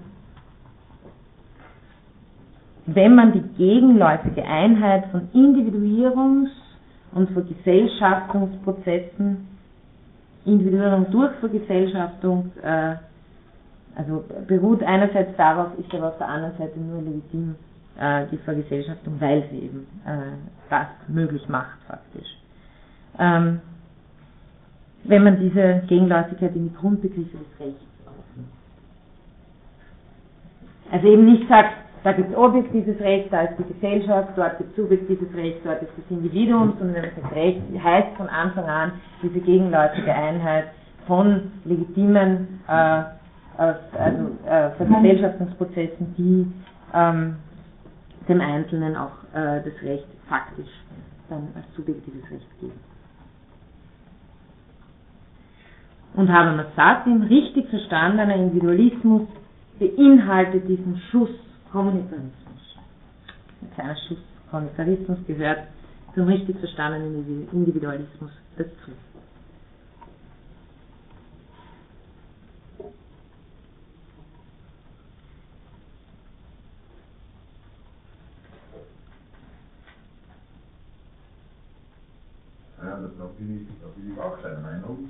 [2.86, 6.50] wenn man die gegenläufige Einheit von Individuierungs-
[7.12, 9.46] und Vergesellschaftungsprozessen,
[10.44, 12.94] Individuierung durch Vergesellschaftung, äh,
[13.96, 17.56] also beruht einerseits darauf, ist aber auf der anderen Seite nur legitim
[17.98, 20.36] äh, die Vergesellschaftung, weil sie eben äh,
[20.68, 22.28] das möglich macht faktisch.
[23.18, 23.60] Ähm,
[25.04, 28.52] wenn man diese Gegenläufigkeit in die Grundbegriffe des Rechts aufnimmt.
[30.90, 34.70] Also eben nicht sagt, da gibt es objektives Recht, da ist die Gesellschaft, dort gibt
[34.70, 39.40] es subjektives Recht, dort ist das Individuum, sondern sagt, Recht heißt von Anfang an diese
[39.40, 40.68] gegenläufige Einheit
[41.06, 43.02] von legitimen äh,
[43.58, 43.80] also,
[44.46, 46.46] äh, Vergesellschaftungsprozessen, die
[46.94, 47.36] ähm,
[48.28, 50.68] dem Einzelnen auch äh, das Recht faktisch
[51.28, 52.78] dann als subjektives Recht geben.
[56.14, 59.28] Und Habermas sagt ihm, richtig verstandener Individualismus
[59.78, 61.30] beinhaltet diesen Schuss
[61.70, 62.76] Kommunitarismus.
[63.62, 64.18] Ein kleiner Schuss
[64.50, 65.60] Kommunitarismus gehört
[66.14, 68.90] zum richtig verstandenen Individualismus dazu.
[82.82, 85.06] Ja, das, da, bin ich, da bin ich auch seiner Meinung.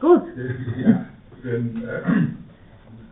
[0.00, 0.22] Gut.
[0.78, 1.02] Ja,
[1.44, 2.02] denn äh,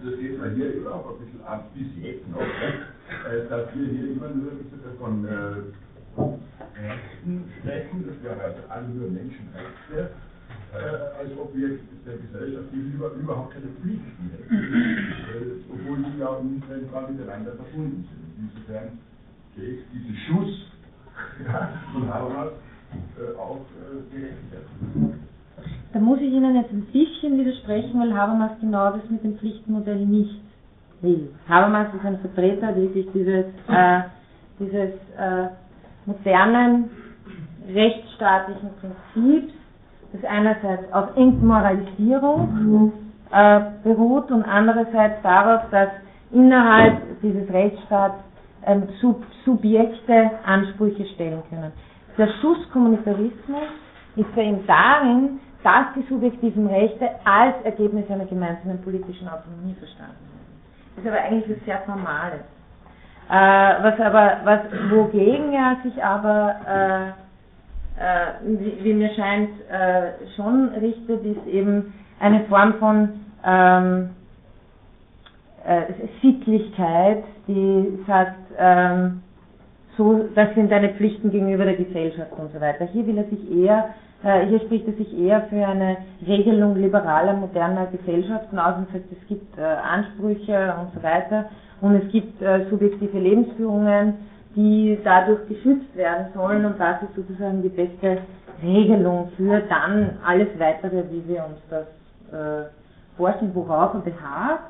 [0.04, 3.88] das geht mir hier immer auch ein bisschen ab, bis jetzt noch, äh, dass wir
[3.88, 4.52] hier immer nur
[4.98, 5.62] von äh,
[6.76, 10.10] Rechten sprechen, das wäre also alle nur Menschenrechte,
[10.74, 10.76] äh,
[11.18, 11.70] als ob wir
[12.06, 18.48] der Gesellschaft gegenüber überhaupt keine Pflichten hätten, äh, obwohl sie ja untrennbar miteinander verbunden sind.
[18.50, 18.92] Insofern
[19.56, 20.72] geht diesen Schuss
[21.46, 22.52] ja, von Habermas
[23.18, 24.22] äh, auch äh,
[25.92, 30.04] Da muss ich Ihnen jetzt ein bisschen widersprechen, weil Habermas genau das mit dem Pflichtenmodell
[30.06, 30.40] nicht
[31.02, 31.30] will.
[31.48, 34.00] Habermas ist ein Vertreter wirklich dieses, äh,
[34.58, 35.48] dieses äh,
[36.06, 36.90] modernen
[37.72, 39.52] rechtsstaatlichen Prinzips,
[40.12, 42.92] das einerseits auf Entmoralisierung
[43.32, 45.88] äh, beruht und andererseits darauf, dass
[46.32, 48.22] innerhalb dieses Rechtsstaats
[48.64, 51.72] ähm, Sub Subjekte Ansprüche stellen können.
[52.18, 53.68] Der Schusskommunitarismus
[54.16, 60.14] ist für ihn darin, dass die subjektiven Rechte als Ergebnis einer gemeinsamen politischen Autonomie verstanden
[60.14, 60.36] werden.
[60.96, 62.40] Das ist aber eigentlich was sehr Formales.
[63.28, 64.60] Äh, was aber, was,
[64.90, 67.14] wogegen er sich aber,
[67.98, 73.08] äh, äh, wie, wie, mir scheint, äh, schon richtet, ist eben eine Form von
[73.44, 74.10] ähm,
[75.66, 75.82] äh,
[76.22, 79.22] Sittlichkeit, die sagt, ähm,
[79.96, 82.84] so, das sind deine Pflichten gegenüber der Gesellschaft und so weiter.
[82.86, 83.90] Hier will er sich eher,
[84.22, 89.06] äh, hier spricht er sich eher für eine Regelung liberaler, moderner Gesellschaften aus und sagt,
[89.10, 91.46] es gibt äh, Ansprüche und so weiter
[91.80, 94.14] und es gibt äh, subjektive Lebensführungen,
[94.54, 98.18] die dadurch geschützt werden sollen und das ist sozusagen die beste
[98.62, 101.86] Regelung für dann alles weitere, wie wir uns das
[102.32, 102.66] äh,
[103.16, 104.60] vorstellen, worauf er beharrt.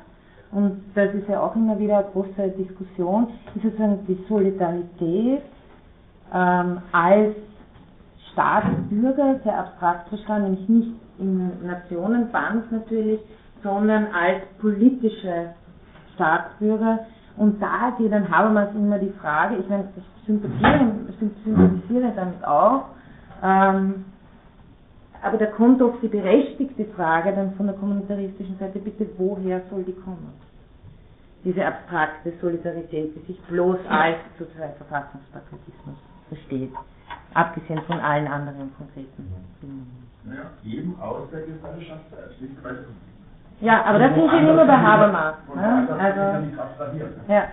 [0.51, 5.41] Und das ist ja auch immer wieder eine große Diskussion, ist sozusagen die Solidarität
[6.33, 7.35] ähm, als
[8.31, 13.19] Staatsbürger, sehr abstrakt verstanden, nämlich nicht im Nationenband natürlich,
[13.63, 15.49] sondern als politische
[16.15, 16.99] Staatsbürger.
[17.37, 20.91] Und da geht dann Habermas immer die Frage, ich meine, ich sympathisiere,
[21.43, 22.85] sympathisiere damit auch,
[23.43, 24.05] ähm,
[25.21, 29.83] aber da kommt doch die berechtigte Frage dann von der kommunitaristischen Seite, bitte, woher soll
[29.83, 30.33] die kommen?
[31.43, 35.95] Diese abstrakte Solidarität, die sich bloß als sozusagen Verfassungspatriotismus
[36.27, 36.71] versteht,
[37.33, 39.27] abgesehen von allen anderen konkreten
[39.61, 40.07] Dingen.
[40.23, 42.71] Naja, eben aus der Gesellschaft selbst, nicht bei
[43.59, 45.35] ja, aber das sind wir immer bei Habermas.
[45.55, 45.87] Ne?
[45.99, 46.21] Also,
[47.27, 47.47] ja.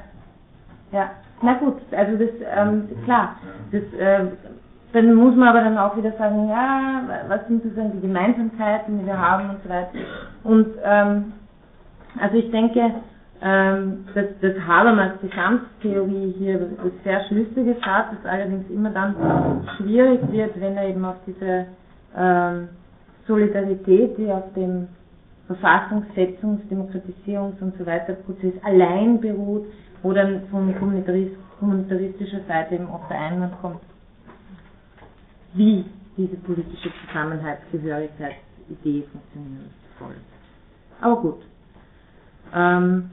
[0.92, 1.10] ja,
[1.40, 3.36] na gut, also das, ähm, klar,
[3.72, 4.26] das, äh,
[4.94, 9.06] dann muss man aber dann auch wieder sagen, ja, was sind sozusagen die Gemeinsamkeiten, die
[9.06, 9.90] wir haben und so weiter.
[10.44, 11.32] Und ähm,
[12.20, 12.92] also ich denke,
[13.42, 19.16] ähm, dass, dass Habermas Gesamttheorie hier was sehr Schlüssiges hat, das allerdings immer dann
[19.76, 21.66] schwierig wird, wenn er eben auf diese
[22.16, 22.68] ähm,
[23.26, 24.86] Solidarität, die auf dem
[25.48, 29.66] Verfassungssetzungs-, Demokratisierungs- und so weiter Prozess allein beruht,
[30.02, 33.80] wo dann von kommunitaristischer Seite eben oft der Einwand kommt,
[35.54, 35.84] wie
[36.16, 40.14] diese politische Zusammenhaltsgehörigkeitsidee funktionieren soll.
[41.00, 41.42] Aber gut.
[42.54, 43.10] Ähm,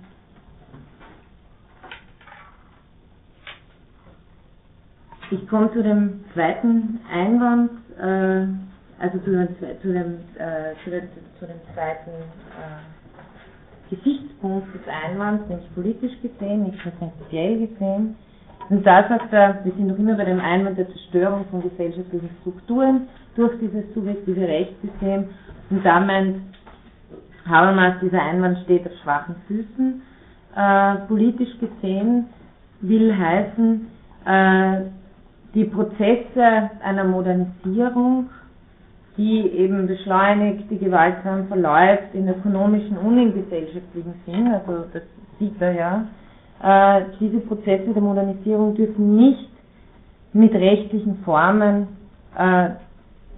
[5.31, 7.71] ich komme zu dem zweiten Einwand.
[7.99, 8.47] Äh,
[8.99, 9.47] also zu dem,
[9.81, 11.07] zu dem, äh, zu dem,
[11.39, 12.81] zu dem zweiten äh,
[13.95, 18.15] Gesichtspunkt des Einwands, nämlich politisch gesehen, nicht prinzipiell gesehen.
[18.71, 22.29] Und da sagt er, wir sind noch immer bei dem Einwand der Zerstörung von gesellschaftlichen
[22.39, 25.25] Strukturen durch dieses subjektive Rechtssystem.
[25.69, 26.37] Und da meint
[27.47, 30.01] Habermas, dieser Einwand steht auf schwachen Füßen.
[30.55, 32.27] Äh, politisch gesehen
[32.79, 33.87] will heißen,
[34.25, 34.81] äh,
[35.53, 38.29] die Prozesse einer Modernisierung
[39.17, 45.03] die eben beschleunigt, die gewaltsam verläuft in ökonomischen und in gesellschaftlichen Sinn, also das
[45.37, 46.05] sieht er ja,
[46.63, 49.49] äh, diese Prozesse der Modernisierung dürfen nicht
[50.33, 51.87] mit rechtlichen Formen
[52.37, 52.69] äh,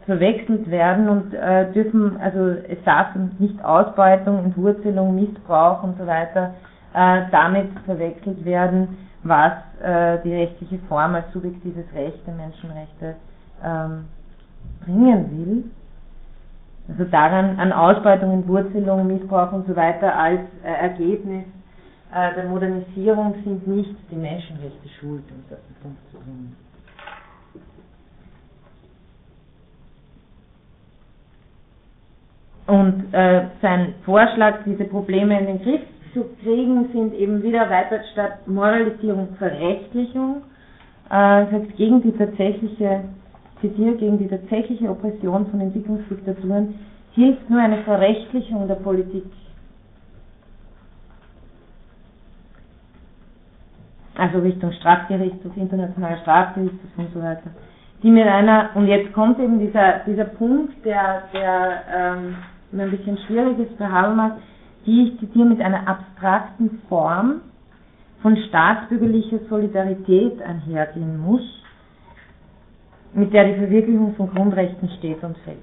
[0.06, 3.08] verwechselt werden und äh, dürfen, also es darf
[3.40, 6.54] nicht Ausbeutung, Entwurzelung, Missbrauch und so weiter
[6.94, 13.16] äh, damit verwechselt werden, was äh, die rechtliche Form als subjektives Recht der Menschenrechte
[13.64, 14.06] ähm,
[14.86, 15.64] bringen will,
[16.90, 21.46] also daran an Ausbeutung, Entwurzelung, Missbrauch und so weiter als äh, Ergebnis
[22.14, 26.56] der Modernisierung sind nicht die Menschenrechte schuld, um es Punkt zu bringen.
[32.68, 35.82] Und äh, sein Vorschlag, diese Probleme in den Griff
[36.14, 40.44] zu kriegen, sind eben wieder weiter statt Moralisierung Verrechtlichung,
[41.10, 43.04] äh, das heißt gegen die tatsächliche
[43.60, 46.76] zitiere, gegen die tatsächliche Oppression von Entwicklungsdiktaturen
[47.14, 49.26] hilft nur eine Verrechtlichung der Politik.
[54.16, 57.50] Also Richtung Strafgerichtshof, internationaler Strafgerichtshof und so weiter.
[58.04, 62.36] Die mit einer, und jetzt kommt eben dieser, dieser Punkt, der, der ähm,
[62.74, 64.34] ein bisschen schwierig ist für Habermas,
[64.86, 67.42] die ich zitiere mit einer abstrakten Form
[68.22, 71.42] von staatsbürgerlicher Solidarität einhergehen muss,
[73.14, 75.58] mit der die Verwirklichung von Grundrechten steht und fällt.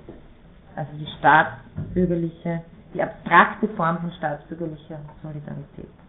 [0.77, 2.63] Also die staatsbürgerliche,
[2.95, 6.00] die abstrakte Form von staatsbürgerlicher Solidarität.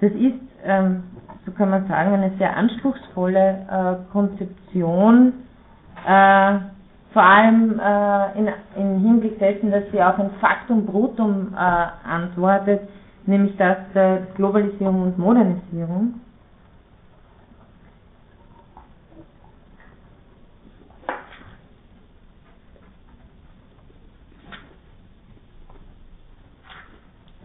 [0.00, 0.34] Das ist,
[0.64, 1.02] ähm,
[1.44, 3.66] so kann man sagen, eine sehr anspruchsvolle
[4.08, 5.32] äh, Konzeption,
[6.06, 6.58] äh,
[7.12, 12.82] vor allem äh, in, im Hinblick dessen, dass sie auf ein Faktum Brutum äh, antwortet,
[13.26, 16.14] nämlich das der Globalisierung und Modernisierung.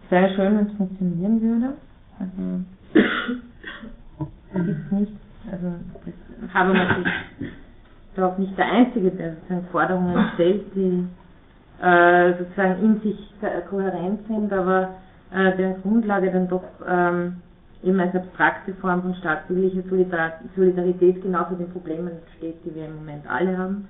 [0.08, 1.74] sehr schön, wenn es funktionieren würde.
[2.18, 2.64] Also
[6.54, 6.98] Habermas
[7.40, 7.50] ist
[8.16, 11.06] doch nicht der Einzige, der sozusagen Forderungen stellt, die
[11.82, 13.18] äh, sozusagen in sich
[13.68, 14.94] kohärent sind, aber
[15.32, 17.36] äh, deren Grundlage dann doch ähm,
[17.82, 19.82] eben als abstrakte Form von staatsbürgerlicher
[20.56, 23.88] Solidarität genau für den Problemen steht, die wir im Moment alle haben,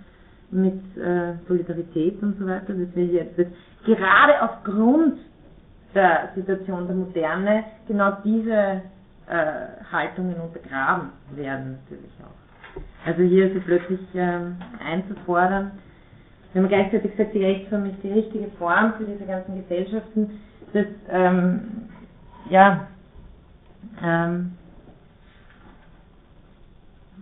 [0.51, 2.74] mit äh, Solidarität und so weiter.
[2.74, 3.47] Das will jetzt das,
[3.85, 5.18] gerade aufgrund
[5.95, 8.82] der Situation der Moderne genau diese
[9.26, 13.07] äh, Haltungen untergraben werden natürlich auch.
[13.07, 15.72] Also hier ist plötzlich ähm, einzufordern,
[16.53, 20.41] wenn man gleichzeitig sagt, die Rechtsform ist die richtige Form für diese ganzen Gesellschaften,
[20.72, 21.89] das ähm,
[22.51, 22.87] ja
[24.03, 24.53] ähm,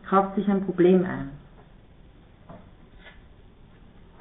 [0.09, 1.31] kauft sich ein Problem ein.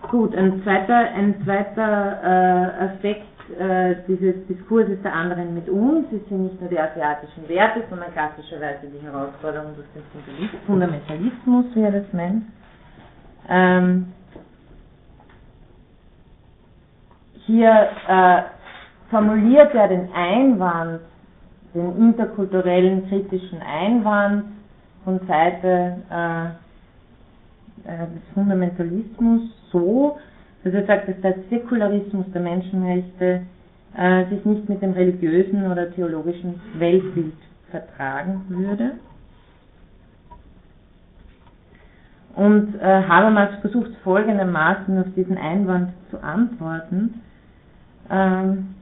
[0.10, 3.26] Gut, ein zweiter, ein zweiter äh, Aspekt
[3.60, 8.12] äh, dieses Diskurses der anderen mit uns es sind nicht nur die asiatischen Werte, sondern
[8.14, 12.46] klassischerweise die Herausforderung durch den Fundamentalismus, wie er das nennt.
[13.50, 14.14] Ähm,
[17.46, 18.42] hier äh,
[19.10, 21.02] formuliert er den Einwand
[21.74, 24.46] den interkulturellen kritischen Einwand
[25.04, 26.46] von Seite äh,
[27.86, 29.42] äh, des Fundamentalismus
[29.72, 30.18] so,
[30.64, 33.42] dass er sagt, dass der Säkularismus der Menschenrechte
[33.96, 37.34] äh, sich nicht mit dem religiösen oder theologischen Weltbild
[37.70, 38.92] vertragen würde.
[42.36, 47.22] Und äh, Habermas versucht folgendermaßen auf diesen Einwand zu antworten.
[48.10, 48.76] Ähm,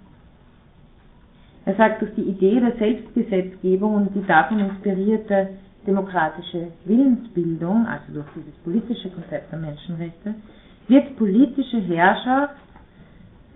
[1.65, 5.49] er sagt, durch die Idee der Selbstgesetzgebung und die davon inspirierte
[5.86, 10.36] demokratische Willensbildung, also durch dieses politische Konzept der Menschenrechte,
[10.91, 12.53] wird politische Herrschaft,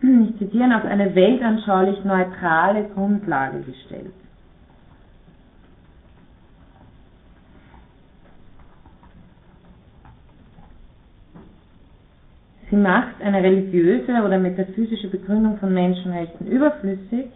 [0.01, 4.13] ich zitiere, auf eine weltanschaulich neutrale Grundlage gestellt.
[12.71, 17.27] Sie macht eine religiöse oder metaphysische Begründung von Menschenrechten überflüssig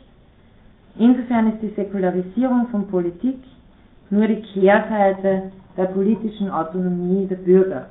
[0.99, 3.37] Insofern ist die Säkularisierung von Politik
[4.09, 5.43] nur die Kehrseite
[5.77, 7.87] der politischen Autonomie der Bürger.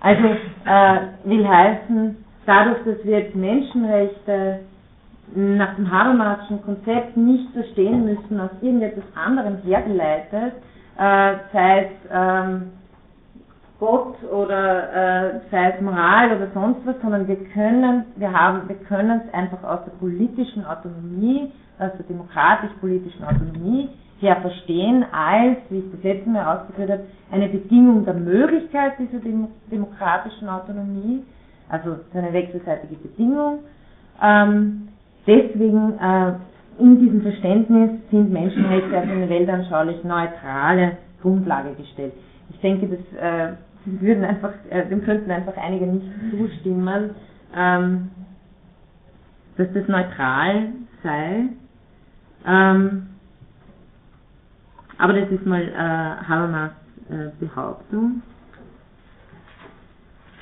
[0.00, 0.24] Also
[0.64, 4.60] äh, will heißen, dadurch, dass wir jetzt Menschenrechte
[5.34, 10.54] nach dem Habermaschen Konzept nicht verstehen müssen, aus irgendetwas anderem hergeleitet,
[10.98, 12.72] äh, sei es ähm,
[13.78, 18.76] Gott oder äh, sei es Moral oder sonst was, sondern wir können, wir haben, wir
[18.76, 23.88] können es einfach aus der politischen Autonomie, aus der demokratisch-politischen Autonomie
[24.22, 29.18] her verstehen, als, wie ich das letzte Mal ausgeführt habe, eine Bedingung der Möglichkeit dieser
[29.18, 31.22] Dem demokratischen Autonomie,
[31.68, 33.60] also eine wechselseitige Bedingung.
[34.22, 34.88] Ähm,
[35.26, 36.32] deswegen äh,
[36.78, 42.12] in diesem Verständnis sind Menschenrechte auf eine weltanschaulich neutrale Grundlage gestellt.
[42.50, 43.52] Ich denke, das äh,
[43.84, 47.10] würden einfach, äh, dem könnten einfach einige nicht zustimmen,
[47.56, 48.10] ähm,
[49.56, 50.68] dass das neutral
[51.02, 51.44] sei.
[52.46, 53.08] Ähm,
[55.02, 56.70] aber das ist mal äh, Habermas
[57.10, 58.22] äh, Behauptung.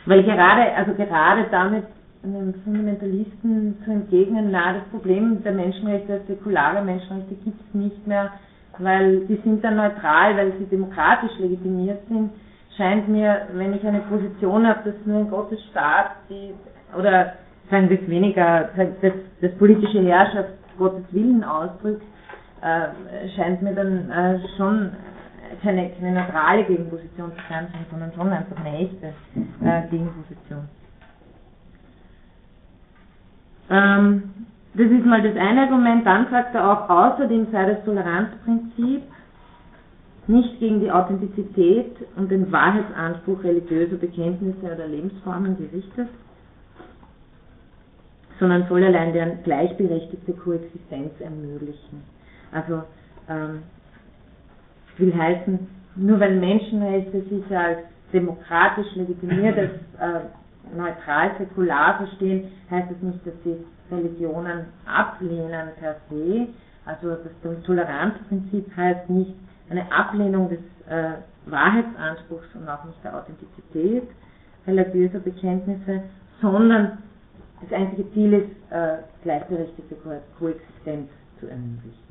[0.06, 1.84] Weil gerade, also gerade damit
[2.22, 8.32] einem Fundamentalisten zu entgegnen, na, das Problem der Menschenrechte, säkulare Menschenrechte gibt es nicht mehr,
[8.78, 12.30] weil die sind dann neutral, weil sie demokratisch legitimiert sind
[12.80, 16.54] scheint mir, wenn ich eine Position habe, dass nur ein Gottesstaat die,
[16.98, 17.34] oder
[17.70, 22.02] sagen wir es weniger, das, das politische Herrschaft Gottes Willen ausdrückt,
[22.62, 24.92] äh, scheint mir dann äh, schon
[25.62, 29.12] keine, keine neutrale Gegenposition zu sein, sondern schon einfach eine echte
[29.64, 30.68] äh, Gegenposition.
[33.70, 34.22] Ähm,
[34.74, 36.06] das ist mal das eine Argument.
[36.06, 39.02] Dann sagt er auch, außerdem sei das Toleranzprinzip
[40.26, 46.08] nicht gegen die Authentizität und den Wahrheitsanspruch religiöser Bekenntnisse oder Lebensformen gerichtet,
[48.38, 52.02] sondern soll allein deren gleichberechtigte Koexistenz ermöglichen.
[52.52, 52.82] Also
[53.28, 53.62] ähm,
[54.96, 55.58] will heißen,
[55.96, 57.78] nur weil Menschenrechte sich als
[58.12, 63.56] demokratisch legitimiert, als äh, neutral, säkular verstehen, heißt es nicht, dass sie
[63.90, 66.48] Religionen ablehnen per se.
[66.84, 69.34] Also das Toleranzprinzip heißt nicht,
[69.68, 71.12] eine Ablehnung des äh,
[71.46, 74.08] Wahrheitsanspruchs und auch nicht der Authentizität
[74.66, 76.02] religiöser Bekenntnisse,
[76.40, 76.98] sondern
[77.62, 82.09] das einzige Ziel ist, äh, gleichberechtigte Ko Koexistenz zu ermöglichen.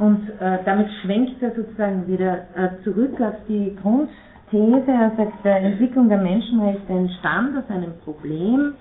[0.00, 4.08] Und äh, damit schwenkt er sozusagen wieder äh, zurück auf die Grund,
[4.50, 8.72] These, er sagt, der Entwicklung der Menschenrechte entstand aus einem Problem,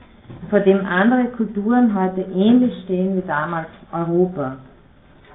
[0.50, 4.60] vor dem andere Kulturen heute ähnlich stehen wie damals Europa,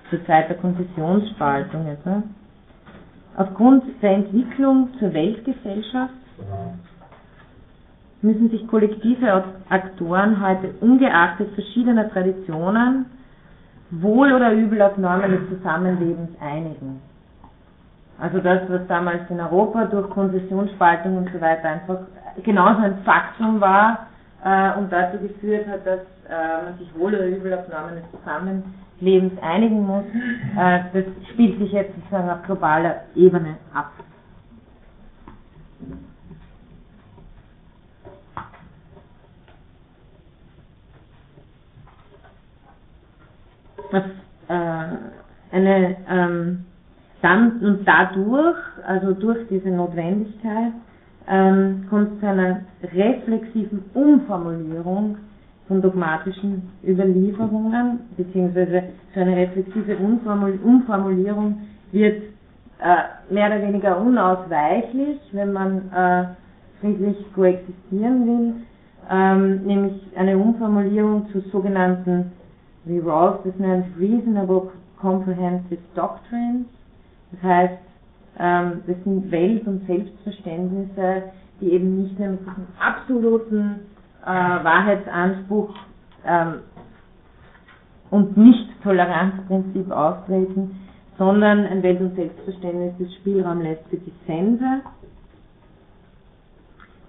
[0.09, 2.22] zur Zeit der Konfessionsspaltung etwa.
[3.37, 6.14] Aufgrund der Entwicklung zur Weltgesellschaft
[8.22, 13.05] müssen sich kollektive Aktoren heute ungeachtet verschiedener Traditionen
[14.01, 17.01] wohl oder übel auf Normen des Zusammenlebens einigen.
[18.18, 21.99] Also das, was damals in Europa durch Konfessionsspaltung und so weiter einfach
[22.42, 24.07] genauso ein Faktum war
[24.45, 28.20] äh, und dazu geführt hat, dass äh, man sich wohl oder übel auf Normen des
[28.20, 30.05] Zusammenlebens einigen muss,
[30.57, 33.90] äh, das spielt sich jetzt sozusagen auf globaler Ebene ab.
[43.95, 44.05] Was,
[44.49, 46.64] äh, eine ähm,
[47.22, 50.72] dann und dadurch, also durch diese Notwendigkeit,
[51.28, 55.16] ähm, kommt zu einer reflexiven Umformulierung
[55.68, 58.82] von dogmatischen Überlieferungen, beziehungsweise
[59.14, 61.61] zu einer reflexive Umformulierung
[61.92, 62.22] wird
[62.80, 66.24] äh, mehr oder weniger unausweichlich, wenn man äh,
[66.80, 68.55] friedlich koexistieren will,
[69.11, 72.32] ähm, nämlich eine Umformulierung zu sogenannten,
[72.85, 74.70] wie Rawls das nennt, Reasonable
[75.01, 76.66] Comprehensive Doctrines,
[77.32, 77.78] das heißt,
[78.39, 81.24] ähm, das sind Welt- und Selbstverständnisse,
[81.61, 83.80] die eben nicht nur mit diesem absoluten
[84.22, 85.74] äh, Wahrheitsanspruch
[86.26, 86.55] ähm,
[88.11, 90.80] und Nicht-Toleranzprinzip auftreten,
[91.18, 94.82] sondern ein Welt- und Selbstverständnis, das Spielraum lässt für Dissense,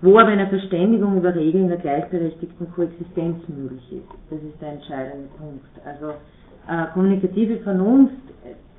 [0.05, 4.07] wo aber eine Verständigung über Regeln der gleichberechtigten Koexistenz möglich ist.
[4.29, 5.65] Das ist der entscheidende Punkt.
[5.83, 6.11] Also
[6.67, 8.13] äh, kommunikative Vernunft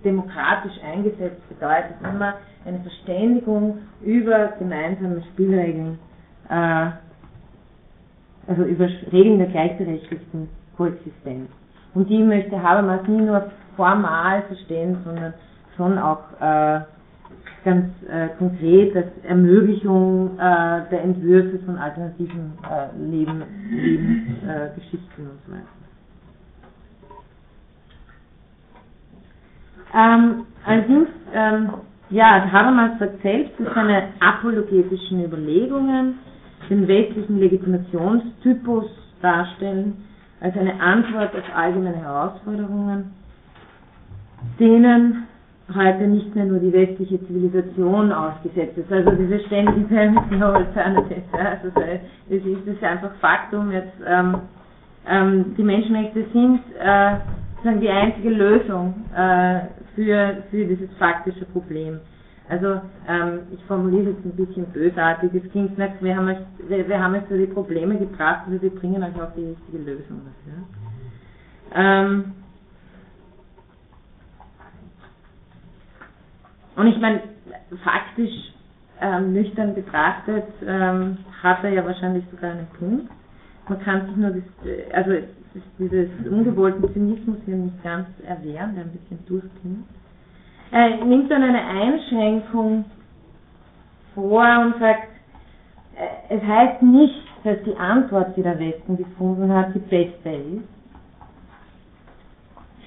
[0.04, 5.98] demokratisch eingesetzt bedeutet immer eine Verständigung über gemeinsame Spielregeln,
[6.48, 6.90] äh,
[8.46, 11.50] also über Regeln der gleichberechtigten Koexistenz.
[11.94, 15.34] Und die möchte Habermas nie nur formal verstehen, sondern
[15.76, 16.80] schon auch äh,
[17.66, 25.52] ganz äh, konkret als Ermöglichung äh, der Entwürfe von alternativen äh, Leben, Lebensgeschichten und so
[25.52, 25.66] weiter.
[29.94, 31.70] Ähm, allerdings, ähm,
[32.10, 36.20] ja, Habermas sagt selbst, dass seine apologetischen Überlegungen
[36.70, 38.84] den westlichen Legitimationstypus
[39.22, 40.04] darstellen,
[40.40, 43.12] als eine Antwort auf allgemeine Herausforderungen,
[44.60, 45.26] denen
[45.74, 48.92] heute nicht mehr nur die westliche Zivilisation ausgesetzt ist.
[48.92, 51.68] Also diese ständige no alternative, also
[52.28, 54.36] es ist, ist einfach Faktum, jetzt ähm,
[55.08, 57.16] ähm, die Menschenrechte sind äh,
[57.56, 59.60] sozusagen die einzige Lösung äh,
[59.94, 62.00] für, für dieses faktische Problem.
[62.48, 66.38] Also ähm, ich formuliere es ein bisschen bösartig, es klingt nach, wir haben euch,
[66.68, 69.78] wir, wir haben euch so die Probleme gebracht, aber wir bringen euch auch die richtige
[69.78, 70.62] Lösung dafür.
[71.74, 72.32] Ähm,
[76.76, 77.22] und ich meine,
[77.82, 78.52] faktisch
[79.00, 83.10] ähm, nüchtern betrachtet ähm, hat er ja wahrscheinlich sogar einen Punkt.
[83.68, 84.42] Man kann sich nur das,
[84.92, 85.10] also
[85.78, 89.86] dieses ungewollten Zynismus hier nicht ganz erwehren, der ein bisschen durchklingt.
[90.70, 92.84] Er nimmt dann eine Einschränkung
[94.14, 95.08] vor und sagt,
[95.96, 100.75] äh, es heißt nicht, dass die Antwort, die der Westen gefunden hat, die beste ist.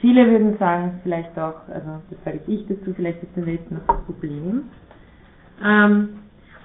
[0.01, 3.87] Viele würden sagen, vielleicht auch, also das sage ich dazu, vielleicht ist der Westen noch
[3.87, 4.63] das Problem.
[5.63, 6.09] Ähm,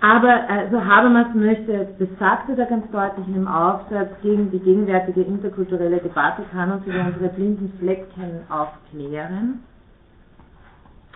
[0.00, 5.22] aber also Habermas möchte, das sagt er ganz deutlich in dem Aufsatz, gegen die gegenwärtige
[5.22, 9.60] interkulturelle Debatte kann uns über unsere blinden Flecken aufklären.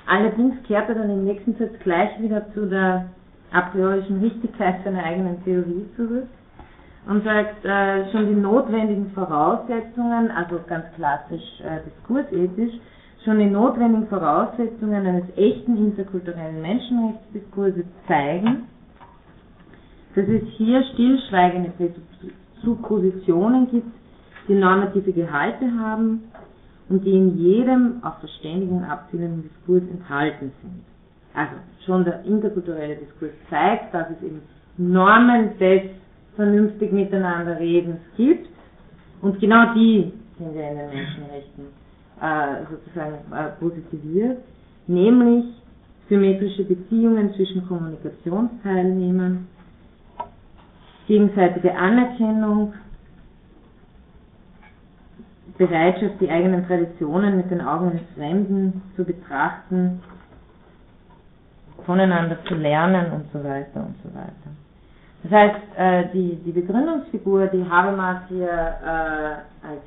[0.07, 3.11] Allerdings kehrt er dann im nächsten Satz gleich wieder zu der
[3.53, 6.27] a priorischen Richtigkeit seiner eigenen Theorie zurück
[7.07, 12.75] und sagt, äh, schon die notwendigen Voraussetzungen, also ganz klassisch äh, diskursethisch,
[13.25, 18.65] schon die notwendigen Voraussetzungen eines echten interkulturellen Menschenrechtsdiskurses zeigen,
[20.15, 21.71] dass es hier stillschweigende
[22.63, 23.87] Suppositionen gibt,
[24.49, 26.25] die normative Gehalte haben
[26.89, 30.85] und die in jedem auf Verständigung abzielenden Diskurs enthalten sind.
[31.35, 31.53] Also
[31.85, 34.41] schon der interkulturelle Diskurs zeigt, dass es eben
[34.77, 35.83] Normen des
[36.39, 38.49] vernünftig miteinander Redens gibt
[39.23, 41.65] und genau die sind ja in den Menschenrechten
[42.21, 44.39] äh, sozusagen äh, positiviert,
[44.87, 45.47] nämlich
[46.09, 49.49] symmetrische Beziehungen zwischen Kommunikationsteilnehmern,
[51.09, 52.73] gegenseitige Anerkennung,
[55.59, 60.01] Bereitschaft, die eigenen Traditionen mit den Augen des Fremden zu betrachten
[61.85, 64.58] voneinander zu lernen und so weiter und so weiter.
[65.29, 69.83] Das heißt, äh, die, die Begründungsfigur, die Habermas hier äh, als,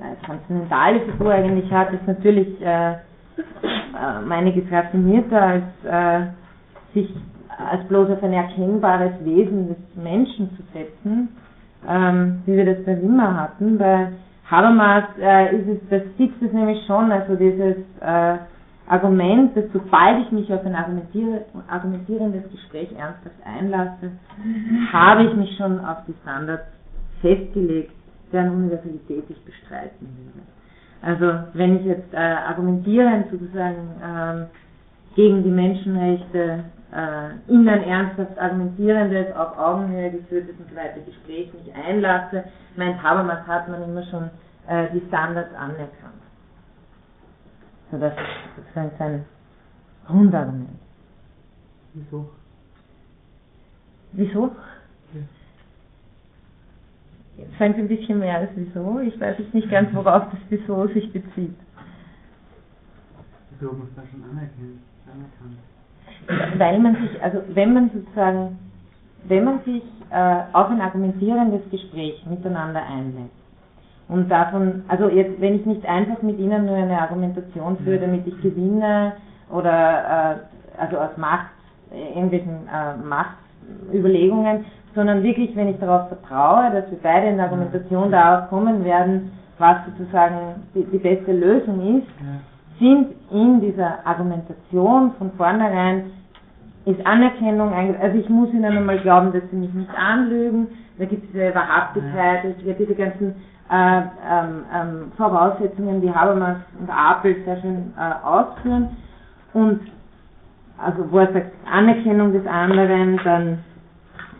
[0.00, 2.96] als transzendentale Figur eigentlich hat, ist natürlich äh, äh,
[4.30, 6.26] einiges raffinierter als äh,
[6.94, 7.12] sich
[7.70, 11.28] als bloß auf ein erkennbares Wesen des Menschen zu setzen,
[11.88, 13.76] ähm, wie wir das bei Wimmer hatten.
[13.76, 14.12] Bei
[14.48, 17.76] Habermas äh, ist es, das sitzt es nämlich schon, also dieses
[18.88, 24.12] Argument, dass sobald ich mich auf ein argumentierendes Gespräch ernsthaft einlasse,
[24.92, 26.64] habe ich mich schon auf die Standards
[27.20, 27.92] festgelegt,
[28.32, 30.46] deren Universalität ich bestreiten würde.
[31.00, 34.46] Also wenn ich jetzt äh, argumentierend sozusagen ähm,
[35.14, 41.52] gegen die Menschenrechte äh, in ein ernsthaft argumentierendes, auf Augenhöhe geführtes und so weiter Gespräch
[41.52, 42.44] mich einlasse,
[42.76, 44.30] meint Habermas hat man immer schon
[44.68, 46.22] äh, die Standards anerkannt.
[47.90, 49.24] So das ist sozusagen sein
[50.06, 50.78] Grundargument.
[51.94, 52.30] Wieso?
[54.12, 54.50] Wieso?
[55.14, 55.20] Ja.
[57.38, 59.00] Jetzt fängt ein bisschen mehr als wieso.
[59.00, 61.54] Ich weiß jetzt nicht ganz, worauf das Wieso sich bezieht.
[63.50, 64.82] Wieso muss das schon anerkennen?
[65.06, 65.58] anerkannt?
[66.58, 68.58] weil man sich, also wenn man sozusagen,
[69.24, 73.30] wenn man sich äh, auf ein argumentierendes Gespräch miteinander einlässt
[74.08, 78.26] und davon, also jetzt, wenn ich nicht einfach mit Ihnen nur eine Argumentation führe, damit
[78.26, 79.12] ich gewinne
[79.50, 80.40] oder
[80.78, 81.50] äh, also aus Macht,
[81.90, 88.10] irgendwelchen äh, Machtüberlegungen, sondern wirklich, wenn ich darauf vertraue, dass wir beide in der Argumentation
[88.10, 92.06] darauf kommen werden, was sozusagen die, die beste Lösung ist,
[92.78, 96.12] sind in dieser Argumentation von vornherein
[96.84, 101.24] ist Anerkennung, also ich muss ihnen einmal glauben, dass sie mich nicht anlügen, da gibt
[101.24, 103.34] es diese Wahrhaftigkeit, es gibt diese ganzen
[103.70, 108.96] äh, ähm, ähm, Voraussetzungen, die Habermas und Apel sehr schön äh, ausführen
[109.52, 109.80] und
[110.78, 113.58] also wo er sagt, Anerkennung des anderen, dann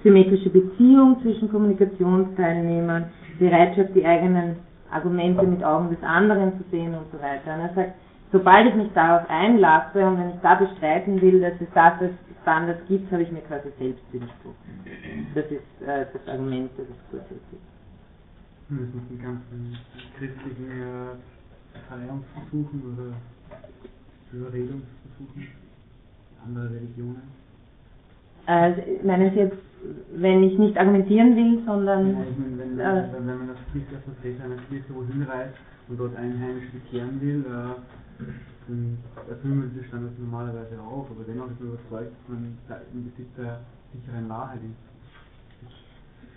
[0.02, 3.06] symmetrische Beziehung zwischen Kommunikationsteilnehmern,
[3.38, 4.56] Bereitschaft, die eigenen
[4.90, 7.54] Argumente mit Augen des anderen zu sehen und so weiter.
[7.54, 7.94] Und er sagt,
[8.32, 12.12] sobald ich mich darauf einlasse und wenn ich da bestreiten will, dass es das als
[12.42, 14.86] Standard gibt, habe ich mir quasi selbst widersprochen.
[15.34, 17.67] Das ist äh, das Argument, das es grundsätzlich Das
[18.68, 19.78] mit den ganzen
[20.18, 23.16] christlichen äh, Verleihungsversuchen oder
[24.32, 25.46] Überredungsversuchen
[26.44, 27.22] anderer Religionen.
[28.46, 29.56] Äh, meinen Sie jetzt,
[30.14, 32.12] wenn ich nicht argumentieren will, sondern...
[32.12, 35.54] Ja, ich meine, wenn, äh, wenn man als Christ als Vertreter einer Kirche wohin reist
[35.88, 38.24] und dort Einheimische bekehren will, äh,
[38.68, 38.98] dann
[39.28, 42.58] erfüllen wir diese Standards normalerweise auch, aber dennoch ist man überzeugt, dass man
[42.92, 43.60] im Besitz der
[43.92, 44.87] sicheren Wahrheit ist.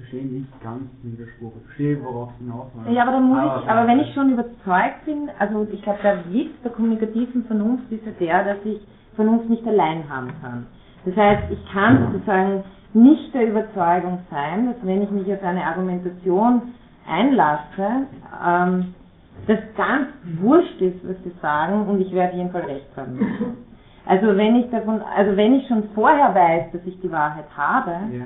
[0.02, 1.52] Verstehe nicht ganz den Widerspruch.
[1.58, 4.32] Ich verstehe, worauf es hinaus Ja, aber, dann muss aber, ich, aber wenn ich schon
[4.34, 8.80] überzeugt bin, also ich glaube, der Witz der kommunikativen Vernunft ist ja der, dass ich
[9.16, 10.66] Vernunft nicht allein haben kann.
[11.06, 15.66] Das heißt, ich kann sozusagen nicht der Überzeugung sein, dass wenn ich mich auf eine
[15.66, 16.62] Argumentation
[17.08, 18.08] einlasse,
[18.45, 18.93] ähm,
[19.47, 20.08] das ganz
[20.39, 23.20] wurscht ist, was sie sagen und ich werde auf jeden Fall recht haben.
[24.06, 27.91] Also wenn ich davon, also wenn ich schon vorher weiß, dass ich die Wahrheit habe,
[28.12, 28.26] ja.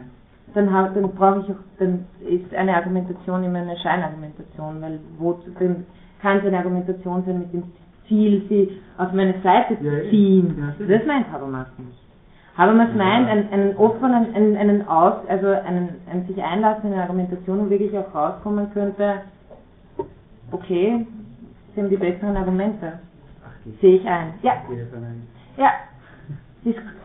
[0.56, 5.40] Dann, hab, dann brauche ich auch, dann ist eine Argumentation immer eine Scheinargumentation, weil wo
[5.60, 5.86] dann
[6.22, 7.64] kann es eine Argumentation sein mit dem
[8.08, 10.56] Ziel, sie auf meine Seite zu ziehen.
[10.58, 12.00] Ja, das meint Habermas nicht.
[12.58, 17.04] Habermas meint einen, einen offenen, einen, einen Aus, also einen, einen sich einlassen in eine
[17.04, 19.22] Argumentation, wo wirklich auch rauskommen könnte,
[20.52, 21.06] okay,
[21.76, 23.00] Sie haben die besseren Argumente.
[23.82, 24.34] Sehe ich ein.
[24.42, 24.54] Ja.
[25.58, 25.72] Ja.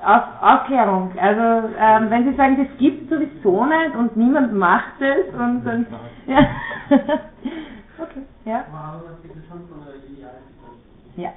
[0.04, 1.12] Auf, Aufklärung.
[1.20, 5.86] Also ähm, wenn Sie sagen, das gibt sowieso nicht und niemand macht es und dann
[6.26, 6.38] ja.
[7.98, 8.64] okay, ja.
[11.16, 11.30] Ja.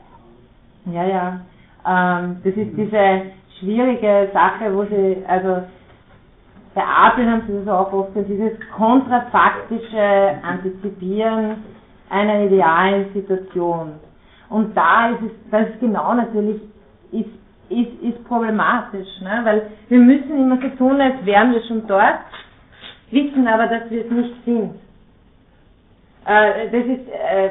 [0.86, 1.40] Ja, ja.
[1.86, 5.64] Ähm, das ist diese schwierige Sache, wo Sie, also
[6.76, 11.64] bei Apel haben Sie das auch oft, dieses kontrafaktische Antizipieren
[12.10, 13.94] einer idealen Situation.
[14.50, 16.62] Und da ist es, das ist genau natürlich,
[17.12, 17.30] ist,
[17.70, 19.42] ist, ist problematisch, ne?
[19.44, 22.20] weil wir müssen immer so tun, als wären wir schon dort,
[23.12, 24.76] wissen aber, dass wir es nicht sind.
[26.26, 27.50] Äh, das ist, äh,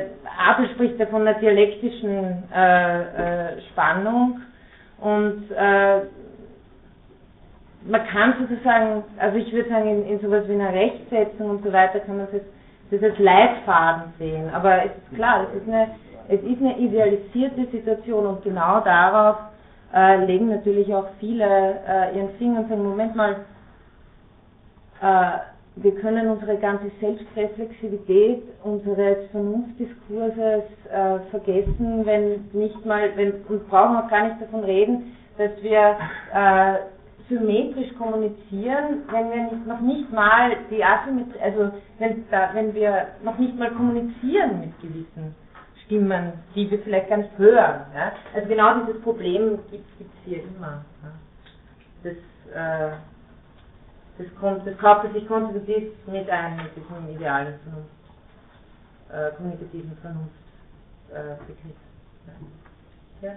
[0.49, 3.01] Apel spricht ja von einer dialektischen äh,
[3.57, 4.41] äh, Spannung
[4.99, 6.01] und äh,
[7.85, 11.73] man kann sozusagen, also ich würde sagen, in, in sowas wie einer Rechtsetzung und so
[11.73, 12.41] weiter kann man es
[12.91, 14.51] das als Leitfaden sehen.
[14.55, 15.89] Aber es ist klar, es ist eine,
[16.29, 19.37] es ist eine idealisierte Situation und genau darauf
[19.95, 23.37] äh, legen natürlich auch viele äh, ihren Finger und sagen, Moment mal,
[25.01, 25.39] äh,
[25.77, 33.97] wir können unsere ganze Selbstreflexivität unseres Vernunftdiskurses äh, vergessen, wenn nicht mal, wenn, und brauchen
[33.97, 35.97] auch gar nicht davon reden, dass wir
[36.35, 36.75] äh,
[37.29, 43.07] symmetrisch kommunizieren, wenn wir nicht, noch nicht mal die Asymmetrie, also wenn, da, wenn wir
[43.25, 45.35] noch nicht mal kommunizieren mit gewissen
[45.85, 47.87] Stimmen, die wir vielleicht gar nicht hören.
[47.95, 48.13] Ja?
[48.35, 50.85] Also genau dieses Problem gibt es hier immer.
[51.03, 51.13] Ja?
[52.03, 52.17] Das,
[52.53, 52.97] äh,
[54.19, 54.27] das,
[54.65, 57.91] das kauft sich konstitutiv mit ein, mit diesem idealen Vernunft,
[59.11, 61.77] äh, kommunikativen Vernunftbegriff.
[63.23, 63.33] Äh, ja.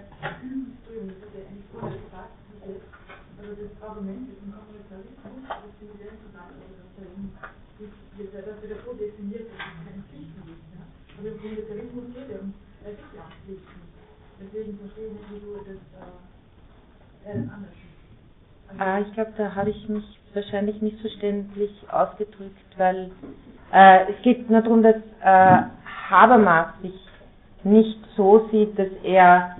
[3.38, 8.62] Also das Argument des Kommunitarismus, das finde ich sehr interessant, also dass da eben, dass
[8.62, 10.15] wir davor definiert, dass es keine Pflichten gibt.
[10.15, 10.15] Ja?
[11.18, 13.80] Aber im Kommunitarismus geht es gibt ja auch Pflichten.
[14.40, 15.80] Deswegen verstehe ich nicht, wieso das
[17.26, 18.68] äh, anders ist.
[18.68, 20.04] Also, Ah, ich glaube, da habe ich mich
[20.34, 23.10] wahrscheinlich missverständlich ausgedrückt, weil
[23.72, 25.62] äh, es geht nur darum, dass äh,
[26.10, 26.94] Habermas sich
[27.64, 29.56] nicht so sieht, dass er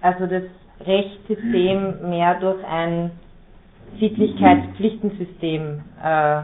[0.00, 0.44] also das
[0.80, 3.10] Rechtssystem mehr durch ein
[3.98, 6.42] Sittlichkeitspflichtensystem äh,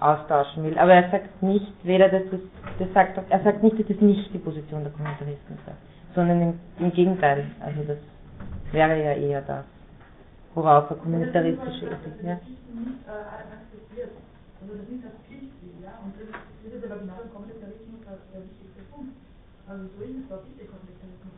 [0.00, 0.78] austauschen will.
[0.78, 2.40] Aber er sagt nicht, weder dass das,
[2.78, 5.72] das sagt, er sagt nicht, dass das nicht die Position der Kommentaristen sei,
[6.14, 7.46] sondern im, im Gegenteil.
[7.60, 7.98] Also das
[8.72, 9.64] wäre ja eher das,
[10.54, 12.36] worauf er kommunitaristische Ethik, ja.
[12.36, 14.08] Pflichten nicht äh.
[14.60, 15.92] Also das ist das Pflichtziel, ja.
[16.04, 16.28] Und das,
[16.64, 19.16] das ist aber genau im Kommunitarismus der, der wichtigste Punkt.
[19.68, 21.32] Also so ist es, was ist der Kommunitarismus?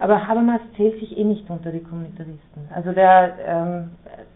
[0.00, 2.68] Aber Habermas zählt sich eh nicht unter die Kommunitaristen.
[2.74, 3.90] Also der, ähm,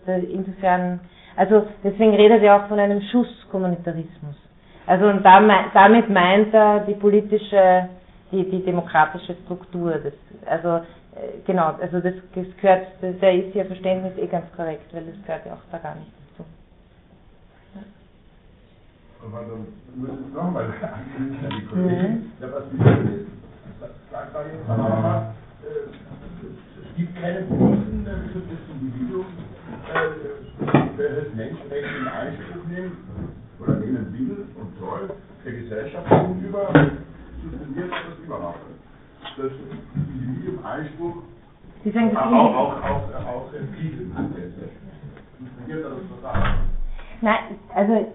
[0.06, 1.00] der insofern,
[1.36, 4.36] also deswegen redet er auch von einem Schusskommunitarismus.
[4.86, 7.88] Also und damit meint er die politische,
[8.30, 9.98] die, die demokratische Struktur.
[9.98, 10.12] Das,
[10.46, 10.76] also
[11.16, 15.04] äh, genau, also das, das gehört, das, der ist ihr Verständnis eh ganz korrekt, weil
[15.06, 16.48] das gehört ja auch da gar nicht dazu.
[19.26, 19.66] Aber dann
[19.96, 22.12] muss ich nochmal anknüpfen an die Kollegin.
[22.12, 22.32] Mhm.
[22.40, 23.26] Ja, was jetzt?
[24.10, 25.34] Sagt da jetzt aber,
[25.64, 25.90] äh,
[26.80, 29.26] es gibt keine äh, für das Individuum,
[29.94, 32.96] äh, welches Menschenrecht in Anspruch nimmt
[33.60, 35.10] oder nehmen will und soll,
[35.44, 36.68] der Gesellschaft gegenüber,
[37.42, 38.80] suspendiert das überhaupt nicht.
[39.36, 39.52] Das
[39.94, 41.22] Individuum Anspruch
[41.84, 44.70] Sie sagen, das auch, Indi- auch, auch, auch Krisenansätze.
[45.38, 46.54] Suspendiert er das total.
[47.20, 47.38] Nein,
[47.74, 48.12] also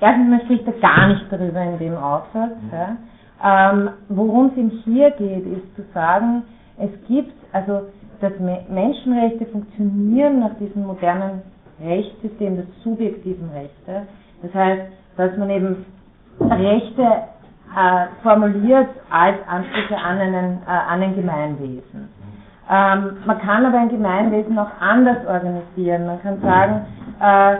[0.00, 2.52] erstens mal spricht er gar nicht darüber in dem Aufsatz.
[2.72, 2.96] Ja.
[3.42, 6.42] Ähm, Worum es ihm hier geht, ist zu sagen,
[6.76, 7.88] es gibt, also
[8.20, 11.42] dass Me Menschenrechte funktionieren nach diesem modernen
[11.82, 14.06] Rechtssystem des subjektiven Rechte.
[14.42, 14.82] Das heißt,
[15.16, 15.84] dass man eben
[16.40, 17.02] Rechte
[17.76, 22.08] äh, formuliert als Ansprüche an, einen, äh, an ein Gemeinwesen.
[22.70, 26.06] Ähm, man kann aber ein Gemeinwesen auch anders organisieren.
[26.06, 26.86] Man kann sagen,
[27.20, 27.56] äh,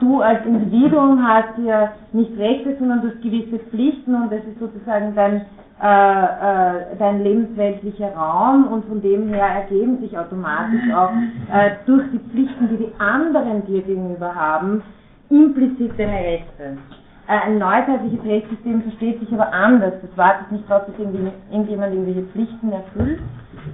[0.00, 4.58] du als Individuum hast hier nicht Rechte, sondern du hast gewisse Pflichten und das ist
[4.58, 5.46] sozusagen dein,
[5.82, 11.10] äh, äh, dein lebensweltlicher Raum und von dem her ergeben sich automatisch auch
[11.52, 14.82] äh, durch die Pflichten, die die anderen dir gegenüber haben,
[15.28, 16.76] implizit deine Rechte.
[17.26, 19.94] Äh, ein neuzeitliches Rechtssystem versteht sich aber anders.
[20.02, 23.20] Das wartet nicht darauf, dass irgendjemand irgendwelche Pflichten erfüllt,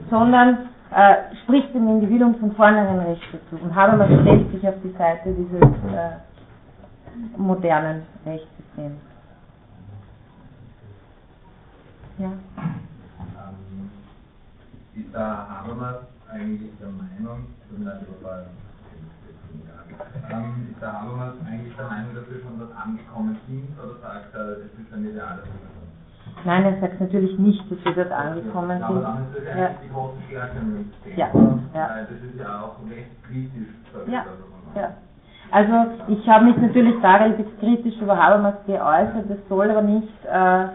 [0.08, 3.56] sondern äh, spricht dem Individuum von vornherein Rechte zu.
[3.62, 9.07] Und Habermas stellt sich auf die Seite dieses äh, modernen Rechtssystems.
[12.18, 12.26] Ja.
[12.26, 13.90] Ähm,
[14.94, 15.96] ist der Habermas
[16.32, 17.46] eigentlich der Meinung,
[20.30, 24.34] ähm, ist der Habermas eigentlich der Meinung, dass wir schon dort angekommen sind oder sagt
[24.34, 26.44] er, es ist ein ideales Zustand?
[26.44, 29.04] Nein, er sagt natürlich nicht, dass wir dort angekommen Ja, aber sind.
[29.04, 30.56] dann ist das ja die große Stärke.
[31.16, 31.28] Ja,
[31.74, 31.88] ja.
[32.02, 33.74] Das ist ja auch recht kritisch.
[34.10, 34.24] Ja,
[34.74, 34.94] ja.
[35.50, 40.24] Also ich habe mich natürlich da relativ kritisch über Habermas geäußert, das soll aber nicht
[40.26, 40.66] äh,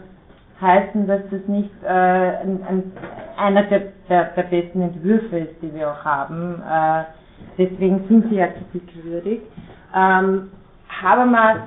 [0.63, 2.91] heißen, dass das nicht äh, ein, ein,
[3.37, 6.63] einer der, der, der besten Entwürfe ist, die wir auch haben.
[6.63, 7.03] Äh,
[7.57, 9.41] deswegen sind sie ja kritikwürdig.
[9.95, 10.51] Ähm,
[11.01, 11.57] Habermas,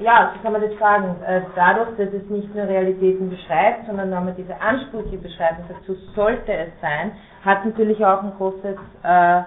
[0.00, 4.34] ja, so kann man das sagen, äh, dadurch, dass es nicht nur Realitäten beschreibt, sondern
[4.36, 7.12] diese Ansprüche beschreibt, und dazu sollte es sein,
[7.44, 9.42] hat natürlich auch ein großes äh,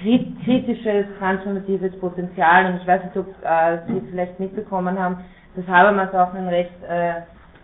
[0.00, 2.66] kri- kritisches, transformatives Potenzial.
[2.66, 5.18] Und ich weiß nicht, ob äh, Sie vielleicht mitbekommen haben,
[5.56, 7.22] dass Habermas auch einen recht äh,